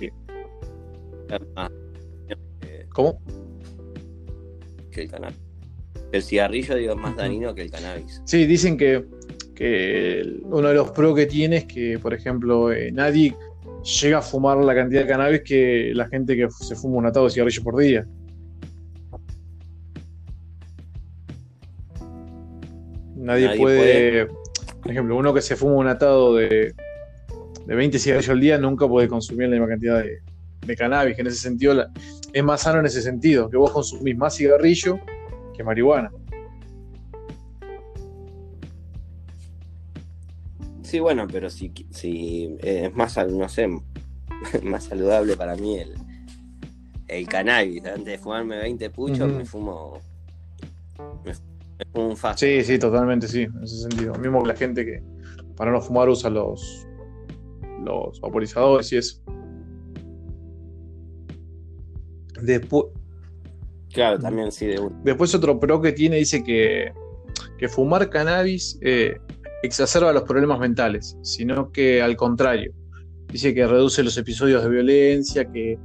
[2.91, 3.19] ¿Cómo?
[4.91, 5.42] Que el cannabis.
[6.13, 8.21] El cigarrillo, digo, es más dañino que el cannabis.
[8.27, 9.05] Sí, dicen que,
[10.45, 13.35] uno de los pros que tiene es que, por ejemplo, eh, nadie
[14.01, 17.27] llega a fumar la cantidad de cannabis que la gente que se fuma un atado
[17.27, 18.07] de cigarrillo por día.
[23.17, 24.27] Nadie, puede,
[24.83, 26.75] por ejemplo, uno que se fuma un atado de,
[27.67, 30.19] de 20 cigarrillos al día nunca puede consumir la misma cantidad de,
[30.67, 31.87] de cannabis, que en ese sentido
[32.33, 34.99] es más sano en ese sentido, que vos consumís más cigarrillo
[35.55, 36.11] que marihuana.
[40.83, 43.67] Sí, bueno, pero si, si eh, es más, no sé,
[44.63, 45.95] más saludable para mí el,
[47.09, 47.85] el cannabis.
[47.87, 50.01] Antes de fumarme 20 puchos, me fumo.
[51.25, 51.35] Me,
[51.93, 52.41] fumo un fast.
[52.41, 54.15] Sí, sí, totalmente, sí, en ese sentido.
[54.17, 55.03] Mismo que la gente que
[55.57, 56.87] para no fumar usa los,
[57.85, 59.23] los vaporizadores y eso.
[62.43, 62.87] Después.
[63.93, 66.93] Claro, también sí, de Después otro pro que tiene dice que,
[67.59, 69.19] que fumar cannabis eh,
[69.63, 72.73] exacerba los problemas mentales, sino que al contrario.
[73.29, 75.79] Dice que reduce los episodios de violencia, que,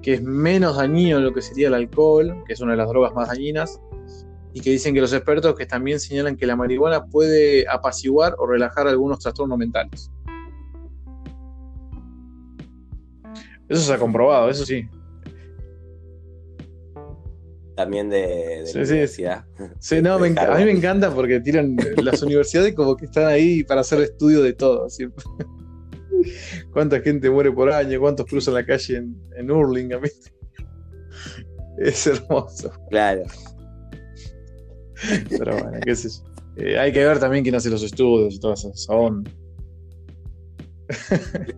[0.00, 3.14] que es menos dañino lo que sería el alcohol, que es una de las drogas
[3.14, 3.80] más dañinas,
[4.52, 8.46] y que dicen que los expertos que también señalan que la marihuana puede apaciguar o
[8.46, 10.10] relajar algunos trastornos mentales.
[13.68, 14.88] Eso se ha comprobado, eso sí
[17.82, 19.44] también de, la universidad.
[19.80, 20.30] Sí, no, a mí
[20.64, 24.86] me encanta porque tiran las universidades como que están ahí para hacer estudio de todo.
[26.72, 27.98] ¿Cuánta gente muere por año?
[27.98, 29.48] ¿Cuántos cruzan la calle en, en?
[31.78, 32.70] Es hermoso.
[32.90, 33.22] Claro.
[35.28, 36.64] Pero bueno, qué sé yo.
[36.64, 38.68] Eh, hay que ver también quién hace los estudios y toda esa,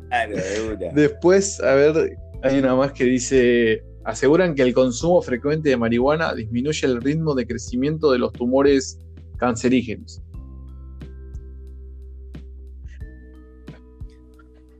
[0.08, 0.92] Claro, de una.
[0.94, 6.34] Después, a ver, hay una más que dice aseguran que el consumo frecuente de marihuana
[6.34, 8.98] disminuye el ritmo de crecimiento de los tumores
[9.36, 10.22] cancerígenos.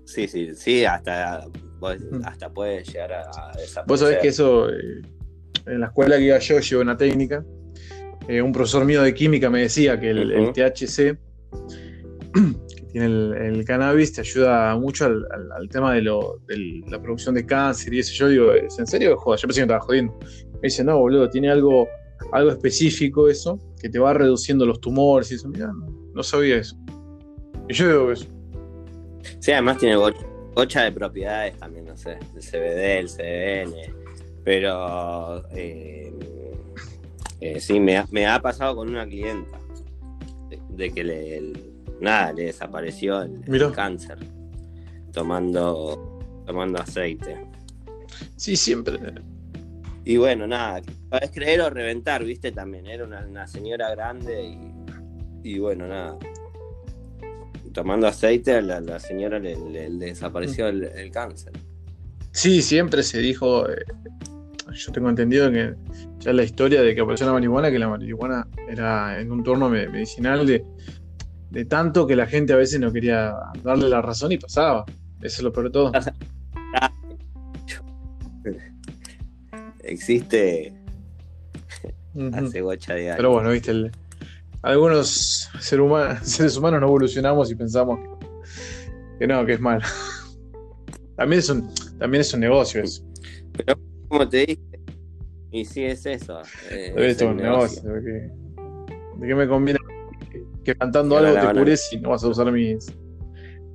[0.05, 1.47] Sí, sí, sí, hasta,
[2.25, 3.85] hasta puede llegar a, desaparecer.
[3.87, 5.03] Vos sabés que eso, eh,
[5.67, 7.45] en la escuela que iba yo, llevo una técnica,
[8.29, 11.19] eh, un profesor mío de química me decía que el THC
[13.03, 18.13] el, cannabis te ayuda mucho al, tema de, la producción de cáncer y eso.
[18.15, 19.17] Yo digo, en serio?
[19.17, 20.19] Joder, yo pensé que me estaba jodiendo.
[20.55, 21.89] Me dice, no, boludo, tiene algo,
[22.33, 25.49] algo específico eso, que te va reduciendo los tumores y eso.
[25.49, 25.73] Mira,
[26.15, 26.77] no, sabía eso.
[27.69, 28.27] Y yo digo eso.
[29.41, 33.95] Sí, además tiene bocha de propiedades también, no sé, el CBD, el CBN.
[34.45, 36.13] Pero eh,
[37.41, 39.59] eh, sí, me ha, pasado con una clienta
[40.71, 41.53] de, que le,
[42.01, 44.19] nada, le desapareció el, cáncer
[45.13, 47.47] tomando, tomando aceite.
[48.37, 48.99] Sí, siempre.
[50.05, 50.83] Y bueno, nada,
[51.23, 52.87] es creer o reventar, viste, también.
[52.87, 54.59] Era una, señora grande
[55.43, 56.19] y, bueno, nada.
[57.73, 59.57] Tomando aceite, a la, señora le,
[59.91, 61.53] desapareció el, cáncer.
[62.33, 63.85] Sí, siempre se dijo, eh,
[64.73, 65.75] yo tengo entendido que
[66.19, 69.69] ya la historia de que apareció la marihuana, que la marihuana era en un torno
[69.69, 70.65] medicinal de
[71.55, 74.85] de tanto que la gente a veces no quería darle la razón y pasaba.
[75.23, 75.93] Eso es lo peor de todo.
[79.85, 80.75] Existe
[82.33, 83.17] hace gocha de años.
[83.19, 83.93] Pero bueno, viste,
[84.62, 88.01] algunos seres humanos no evolucionamos y pensamos
[89.21, 89.81] que, no, que es mal.
[91.17, 93.05] también es un, también es un negocio eso.
[93.57, 94.61] Pero como te dije,
[95.53, 96.43] y sí es eso.
[96.69, 97.93] Eh, es un negocio.
[97.93, 99.79] ¿De qué me conviene
[100.64, 102.92] que cantando algo te cures y no vas a usar mis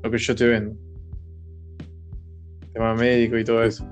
[0.03, 0.75] lo que yo te vendo.
[2.73, 3.85] Tema médico y todo eso.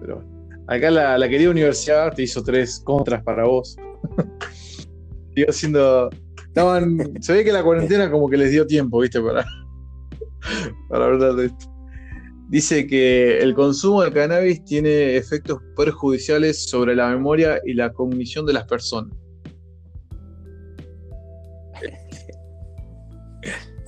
[0.00, 0.24] Pero
[0.66, 3.76] acá la, querida universidad te hizo tres contras para vos.
[5.34, 6.10] Sigo haciendo.
[6.46, 6.98] Estaban.
[7.20, 9.44] Se ve que la cuarentena como que les dio tiempo, viste, para,
[10.88, 11.74] para hablar de esto.
[12.48, 18.46] Dice que el consumo de cannabis tiene efectos perjudiciales sobre la memoria y la cognición
[18.46, 19.12] de las personas.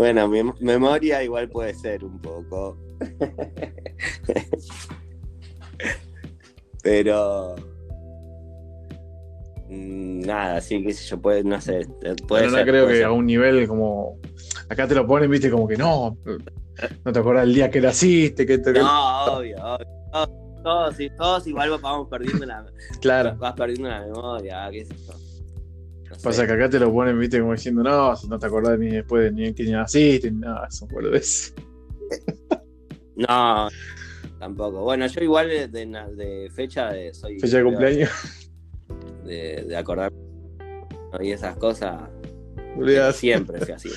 [0.01, 2.79] Bueno, mi memoria igual puede ser un poco.
[6.83, 7.55] Pero.
[9.69, 11.87] Mm, nada, sí, qué sé yo, puede, no sé.
[12.27, 14.19] Puede no creo que a un nivel como.
[14.71, 16.17] Acá te lo ponen, viste, como que no.
[17.05, 18.73] No te acuerdas el día que naciste, que te...
[18.73, 19.87] No, obvio, obvio.
[20.63, 22.65] Todos, todos, igual vamos perdiendo la.
[23.03, 23.37] Claro.
[23.37, 25.30] Vas perdiendo la memoria, qué sé yo.
[26.11, 26.17] No.
[26.23, 29.25] Pasa que acá te lo ponen, viste, como diciendo, no, no te acordás ni después
[29.25, 31.55] de ni en qué naciste, ni nada, eso boludez.
[33.17, 33.69] No,
[34.39, 34.83] tampoco.
[34.83, 37.39] Bueno, yo igual de, fecha de, soy.
[37.39, 38.11] Fecha de cumpleaños,
[39.27, 40.11] De, de acordar
[41.21, 42.03] y esas cosas.
[42.77, 43.17] boludeás.
[43.17, 43.91] Siempre fui así.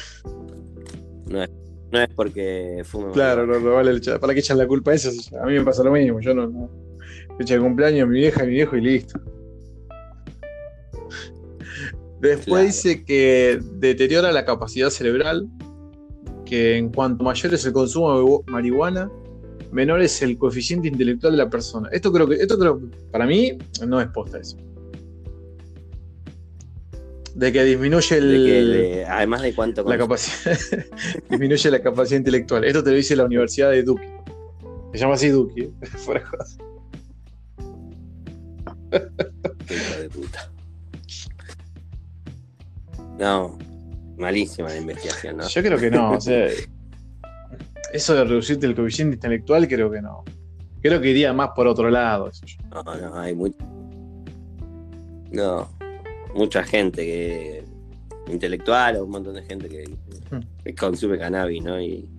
[1.29, 1.49] No es,
[1.91, 3.13] no es porque fume.
[3.13, 5.09] Claro, no, no vale el ¿Para qué echan la culpa a eso?
[5.41, 6.47] A mí me pasa lo mismo, yo no.
[6.47, 6.69] no.
[7.37, 9.19] Fecha de cumpleaños, mi vieja, mi viejo y listo.
[12.23, 12.65] Después Claro.
[12.65, 15.49] dice que deteriora la capacidad cerebral,
[16.45, 19.11] que en cuanto mayor es el consumo de marihuana,
[19.73, 21.89] menor es el coeficiente intelectual de la persona.
[21.91, 22.79] Esto creo que, esto creo,
[23.11, 24.55] para mí, no es posta eso.
[27.35, 29.83] De que disminuye el, De que, de- además de cuánto.
[29.83, 30.57] la capacidad,
[31.29, 32.63] disminuye la capacidad intelectual.
[32.63, 34.07] Esto te lo dice la Universidad de Duke.
[34.93, 35.71] Se llama así Duke, ¿eh?
[35.97, 36.23] fuera
[43.23, 43.57] No,
[44.17, 45.47] malísima la investigación, ¿no?
[45.47, 46.47] Yo creo que no, o sea,
[47.93, 50.23] eso de reducirte el coeficiente intelectual, creo que no.
[50.81, 52.27] Creo que iría más por otro lado.
[52.27, 52.57] eso yo.
[52.69, 53.55] No, no, hay mucho.
[55.31, 55.69] No,
[56.35, 57.63] mucha gente que.
[58.29, 59.83] intelectual o un montón de gente que,
[60.29, 60.39] Hmm.
[60.63, 61.79] que consume cannabis, ¿no?
[61.81, 62.09] Y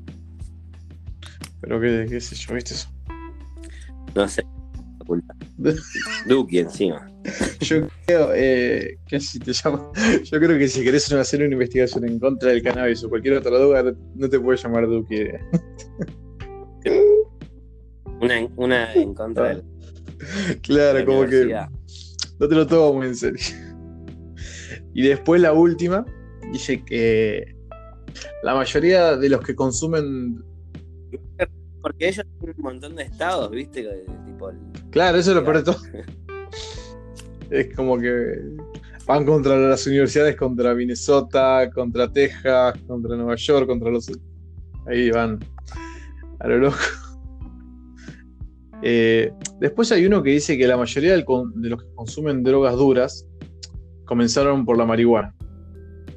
[1.60, 2.88] Pero qué, qué sé yo, ¿viste eso?
[4.14, 4.42] no sé.
[6.28, 7.10] Duki encima.
[7.60, 9.90] Yo creo, eh, que si te llama,
[10.24, 13.50] yo creo que si querés hacer una investigación en contra del cannabis o cualquier otra
[13.56, 15.38] droga, no- te puedes llamar Duque.
[18.20, 19.62] Una, en- una en contra de
[20.62, 21.54] Claro, la como que
[22.38, 23.40] no te lo tomo muy en serio.
[24.94, 26.04] Y después la última,
[26.52, 27.54] dice que
[28.42, 30.42] la mayoría de los que consumen.
[31.82, 33.82] Porque ellos tienen un montón de estados, ¿viste?
[34.26, 34.58] Tipo, el-
[34.90, 35.76] Claro, eso es lo peor de todo.
[37.50, 38.38] Es como que
[39.06, 44.10] van contra las universidades, contra Minnesota, contra Texas, contra Nueva York, contra los.
[44.86, 45.38] Ahí van
[46.40, 46.76] a lo loco.
[48.82, 51.24] Eh, después hay uno que dice que la mayoría del
[51.54, 53.26] de los que consumen drogas duras
[54.04, 55.34] comenzaron por la marihuana.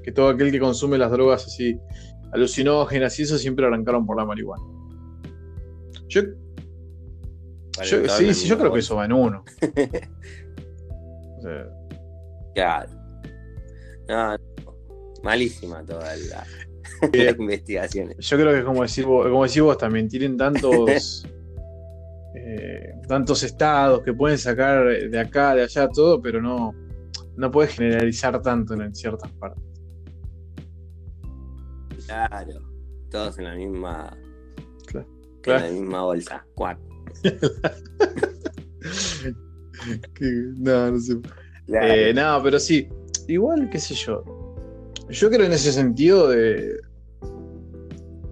[0.04, 1.78] Que todo aquel que consume las drogas así
[2.34, 4.64] alucinógenas y eso siempre arrancaron por la marihuana.
[6.10, 6.22] Yo,
[7.84, 9.44] yo- sí, sí, yo creo que eso va en uno.
[11.38, 11.68] O sea,
[12.54, 12.90] Claro.
[14.08, 14.40] No, no.
[15.22, 16.44] malísima toda la,
[17.14, 18.16] la investigación.
[18.18, 21.24] yo creo que es como decir vos, como decís vos también, tienen tantos
[22.36, 26.74] eh, tantos estados que pueden sacar de acá, de allá, todo, pero no,
[27.36, 29.64] no puedes generalizar tanto en ciertas partes.
[32.08, 32.62] Claro.
[33.12, 34.18] Todos en la misma.
[35.42, 35.66] Claro.
[35.66, 36.46] En la misma bolsa.
[36.56, 36.80] Cuac.
[40.14, 41.18] Que- no, no sé.
[41.66, 41.88] Claro.
[41.94, 42.88] Eh, no, pero sí,
[43.28, 44.24] igual, qué sé yo.
[45.10, 46.80] Yo creo en ese sentido de,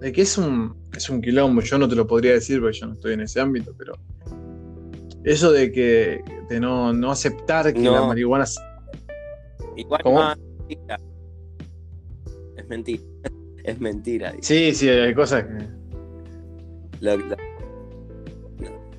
[0.00, 1.60] de que es un, es un quilombo.
[1.62, 3.94] Yo no te lo podría decir porque yo no estoy en ese ámbito, pero
[5.24, 7.92] eso de que de no, no aceptar que No.
[7.92, 8.58] la marihuana es-
[9.76, 10.20] Igual ¿Cómo?
[10.20, 10.38] no, es
[10.68, 10.98] mentira.
[12.56, 13.02] Es mentira.
[13.64, 14.32] Es mentira.
[14.42, 15.66] Sí, sí, hay cosas que.
[17.00, 17.36] Lo- lo-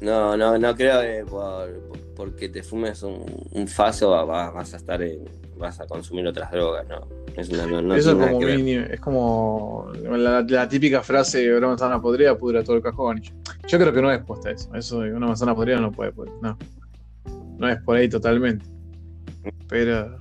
[0.02, 1.70] no, no, no creo que por,
[2.18, 5.24] porque te fumes un, un faso va- vas a estar en-
[5.58, 7.08] vas a consumir otras drogas, no.
[7.38, 11.68] Es una- no, no eso es como mínimo- es como la, la típica frase una
[11.68, 13.22] manzana podrida pudra todo el cajón.
[13.22, 13.32] Yo,
[13.68, 14.74] yo creo que no es puesta eso.
[14.74, 16.58] Eso de una manzana podrida no puede, puede- no.
[17.60, 18.66] No es por ahí totalmente.
[19.70, 20.18] Pero.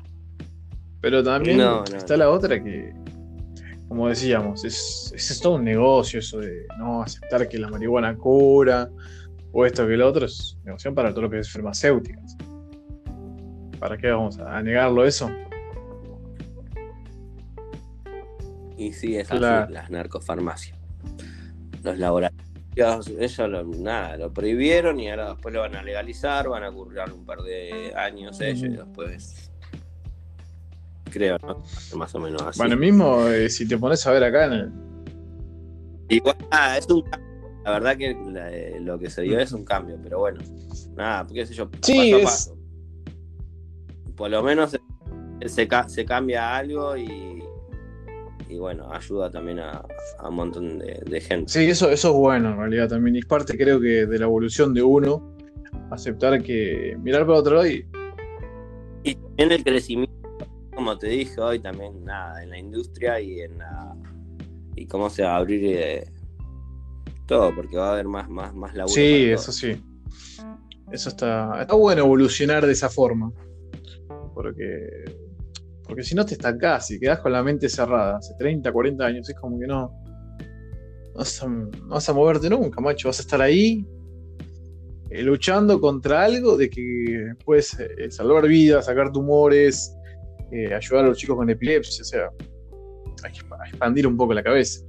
[1.01, 2.92] Pero también No, está la otra que.
[3.88, 8.90] Como decíamos, es, es todo un negocio eso de no aceptar que la marihuana cura
[9.53, 12.36] o esto que lo otro, es negocio para todo lo que es farmacéuticas.
[13.78, 15.30] ¿Para qué vamos a negarlo eso?
[18.76, 19.70] Y sí, es así, Claro.
[19.72, 20.78] las narcofarmacias.
[21.82, 26.64] Los laboratorios, ellos lo, nada, lo prohibieron y ahora después lo van a legalizar, van
[26.64, 29.51] a curar un par de años ellos y después.
[31.11, 31.62] Creo, ¿no?
[31.97, 32.59] Más o menos así.
[32.59, 34.72] Bueno, mismo eh, si te pones a ver acá en el,
[36.09, 37.05] Igual, nada, es un.
[37.66, 40.38] La verdad que la- eh, lo que se dio es un cambio, pero bueno,
[40.94, 42.58] nada, qué sé yo, Sí, paso a paso.
[44.16, 47.42] Por lo menos se, se ca- se cambia algo y,
[48.48, 49.84] y bueno, ayuda también a,
[50.20, 51.52] a un montón de, de gente.
[51.52, 53.16] Sí, eso, eso es bueno en realidad también.
[53.16, 55.34] Y es parte, creo que, de la evolución de uno,
[55.90, 57.84] aceptar que mirar para otro lado y.
[59.02, 60.14] Y también el crecimiento,
[60.72, 63.92] como te dije hoy, también nada, en la industria y en la.
[64.76, 66.06] y cómo se va a abrir eh,
[67.26, 68.94] todo, porque va a haber más, más, más laburo.
[68.94, 69.82] Sí, eso sí.
[70.90, 71.60] Eso está.
[71.60, 73.32] Está bueno evolucionar de esa forma.
[74.34, 75.04] Porque.
[75.84, 79.28] Porque si no te estancás y quedás con la mente cerrada hace 30, 40 años,
[79.28, 79.92] es como que no.
[81.12, 83.08] No vas a, no vas a moverte nunca, macho.
[83.08, 83.86] Vas a estar ahí
[85.10, 89.94] eh, luchando contra algo de que puedes eh, salvar vidas, sacar tumores,
[90.50, 92.02] eh, ayudar a los chicos con epilepsia.
[92.02, 92.30] O sea,
[93.22, 94.84] hay que expandir un poco la cabeza.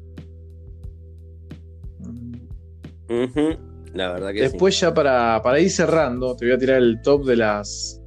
[3.09, 3.57] Ujú,
[3.93, 7.25] La verdad que Después ya para, para ir cerrando, te voy a tirar el top
[7.25, 8.01] de las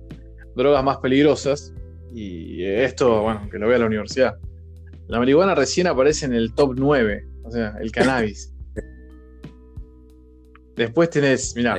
[0.54, 1.72] drogas más peligrosas.
[2.12, 4.34] Y esto, bueno, que lo vea la universidad.
[5.06, 8.52] La marihuana recién aparece en el top 9, o sea, el cannabis.
[10.76, 11.74] Después tenés, mirá,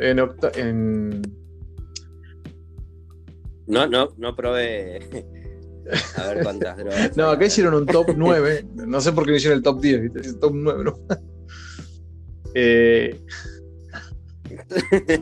[0.00, 1.22] en, octa- en-
[3.66, 5.00] No, no, no probé.
[6.16, 7.16] A ver cuántas drogas.
[7.16, 8.64] No, acá hicieron un top 9.
[8.74, 10.20] No sé por qué no hicieron el top 10, ¿viste?
[10.28, 10.98] El top 9, ¿no?
[12.60, 13.20] Eh,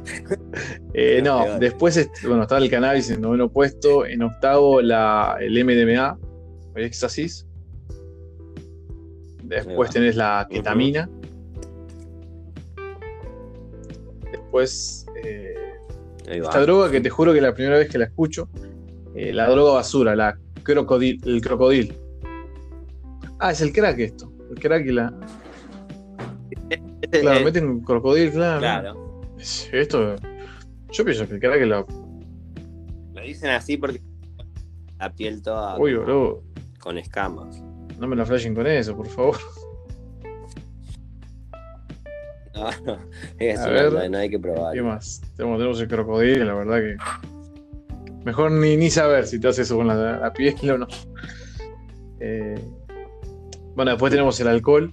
[0.94, 4.06] eh, No, después bueno, estaba el cannabis en noveno puesto.
[4.06, 6.18] En octavo, la, el MDMA,
[6.76, 7.46] el éxtasis.
[9.42, 11.10] Después tenés la ketamina.
[14.32, 15.54] Después, eh,
[16.26, 18.48] esta droga que te juro que la primera vez que la escucho,
[19.14, 21.94] eh, la droga basura, la crocodil, el crocodil.
[23.38, 24.32] Ah, es el crack esto.
[24.50, 25.12] El crack y la.
[27.02, 28.58] Este- Claro, eh, meten un crocodil, claro.
[28.60, 29.20] claro.
[29.38, 30.16] Es- Esto.
[30.92, 31.84] Yo pienso que el es la.
[33.14, 34.00] Lo dicen así porque
[34.98, 36.42] la piel toda Uy, boludo.
[36.80, 37.62] con escamas.
[37.98, 39.36] No me la flashen con eso, por favor.
[42.54, 42.98] No, no,
[43.38, 43.92] es A ver.
[43.92, 44.72] no, no hay que probar.
[44.74, 45.20] ¿Qué más?
[45.36, 46.96] Tenemos, tenemos el crocodil, la verdad que.
[48.24, 50.86] Mejor ni, ni saber si te hace eso con la, la piel o no.
[52.18, 52.60] Eh,
[53.74, 54.92] bueno, después tenemos el alcohol.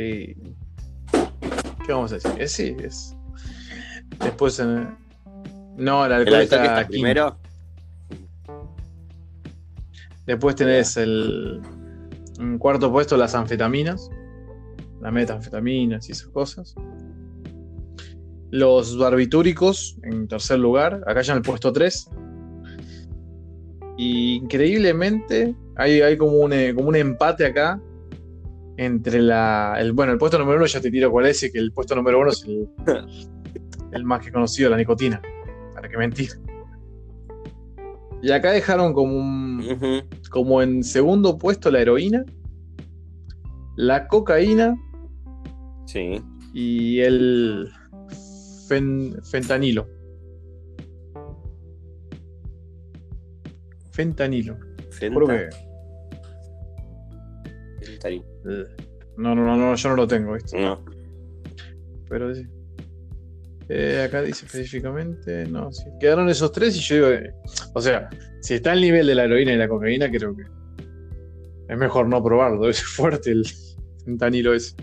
[0.00, 0.36] Eh,
[1.84, 2.30] ¿Qué vamos a decir?
[2.38, 3.16] Eh, sí, es.
[4.20, 4.60] Después.
[4.60, 4.96] en-
[5.76, 7.36] no, el ¿El alcohol que está, está primero?
[10.24, 11.60] Después tenés el.
[12.38, 14.08] En cuarto puesto, las anfetaminas.
[15.00, 16.76] Las metanfetaminas y esas cosas.
[18.50, 21.02] Los barbitúricos en tercer lugar.
[21.08, 22.08] Acá ya en el puesto 3.
[23.96, 27.80] Y increíblemente hay, hay como, un, eh, como un empate acá.
[28.78, 29.76] Entre la.
[29.78, 31.94] El, bueno, el puesto número uno ya te tiro cuál es, y que el puesto
[31.96, 32.68] número uno es el,
[33.92, 35.20] el más que conocido, la nicotina.
[35.74, 36.30] Para que mentir.
[38.22, 39.62] Y acá dejaron como un,
[40.30, 42.24] como en segundo puesto la heroína,
[43.76, 44.76] la cocaína
[45.86, 46.20] Sí.
[46.52, 47.68] y el
[48.68, 49.86] fen- fentanilo.
[53.92, 54.56] Fentanilo.
[55.12, 55.48] Juro que.
[59.16, 60.60] No, no, no, no, yo no lo tengo, ¿viste?
[60.60, 60.84] No.
[62.08, 62.46] Pero sí.
[63.68, 65.46] Eh, acá dice específicamente.
[65.46, 65.84] No, sí.
[66.00, 67.08] Quedaron esos tres y yo digo.
[67.08, 67.34] eh,
[67.74, 68.08] o sea,
[68.40, 70.44] si está al nivel de la heroína y la cocaína, creo que.
[71.68, 73.44] Es mejor no probarlo, ser fuerte el
[74.04, 74.74] fentanilo ese.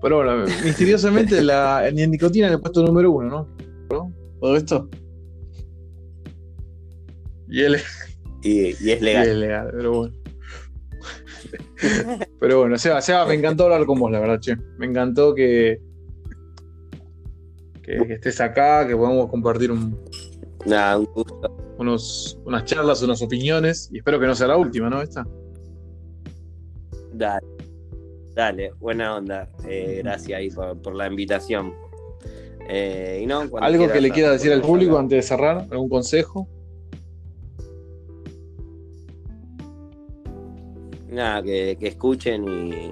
[0.00, 3.56] Pero bueno, misteriosamente la ni nicotina en el puesto número uno, ¿no?
[3.90, 4.12] ¿No?
[4.40, 4.88] Todo esto.
[7.48, 7.76] Y él
[8.42, 9.28] Y, y es y legal.
[9.28, 10.14] es legal, pero bueno.
[12.40, 14.56] Pero bueno, Seba, Seba, me encantó hablar con vos, la verdad, che.
[14.78, 15.80] Me encantó que,
[17.82, 19.98] que, que estés acá, que podamos compartir un-
[20.64, 21.74] Nada, un gusto.
[21.78, 23.88] unos, unas charlas, unas opiniones.
[23.92, 25.02] Y espero que no sea la última, ¿no?
[25.02, 25.26] Esta.
[27.12, 27.46] Dale.
[28.34, 29.50] Dale, buena onda.
[29.68, 31.74] Eh, gracias ahí por, por la invitación.
[32.68, 33.50] Eh, y no, ¿Algo
[33.86, 35.02] que quieras, le quiera decir al público hablar.
[35.02, 35.66] antes de cerrar?
[35.70, 36.48] ¿Algún consejo?
[41.12, 42.90] Nada, que, que escuchen y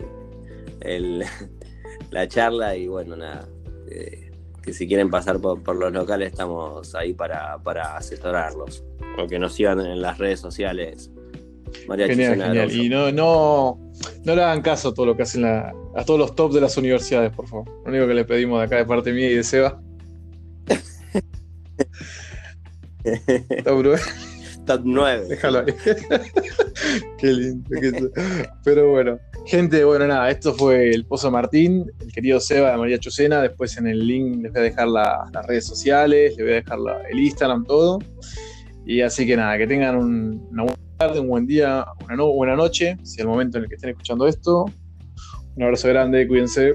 [0.80, 1.24] el,
[2.10, 3.48] la charla y bueno, nada.
[3.90, 4.30] eh,
[4.62, 8.84] que si quieren pasar por, por los locales estamos ahí para, para asesorarlos.
[9.18, 11.10] O que nos sigan en las redes sociales.
[11.88, 12.70] María Genial, genial.
[12.72, 13.80] Y no, no,
[14.24, 16.60] no le hagan caso a todo lo que hacen la- a todos los top de
[16.60, 17.68] las universidades, por favor.
[17.84, 19.80] Lo único que le pedimos de acá de parte mía y de Seba.
[23.04, 23.94] Está bro.
[24.66, 25.26] Top 9.
[25.28, 25.66] Déjalo ahí.
[27.18, 27.68] Qué lindo.
[27.80, 28.10] que-
[28.64, 32.98] Pero bueno, gente, bueno, nada, esto fue el Pozo Martín, el querido Seba de María
[32.98, 33.42] Chucena.
[33.42, 36.56] Después en el link les voy a dejar la- las redes sociales, les voy a
[36.56, 36.78] dejar
[37.10, 37.98] el Instagram, todo.
[38.86, 42.56] Y así que nada, que tengan un- una buena tarde, un buen día, una buena
[42.56, 44.64] noche, si es el momento en el que estén escuchando esto.
[45.56, 46.74] Un abrazo grande, cuídense.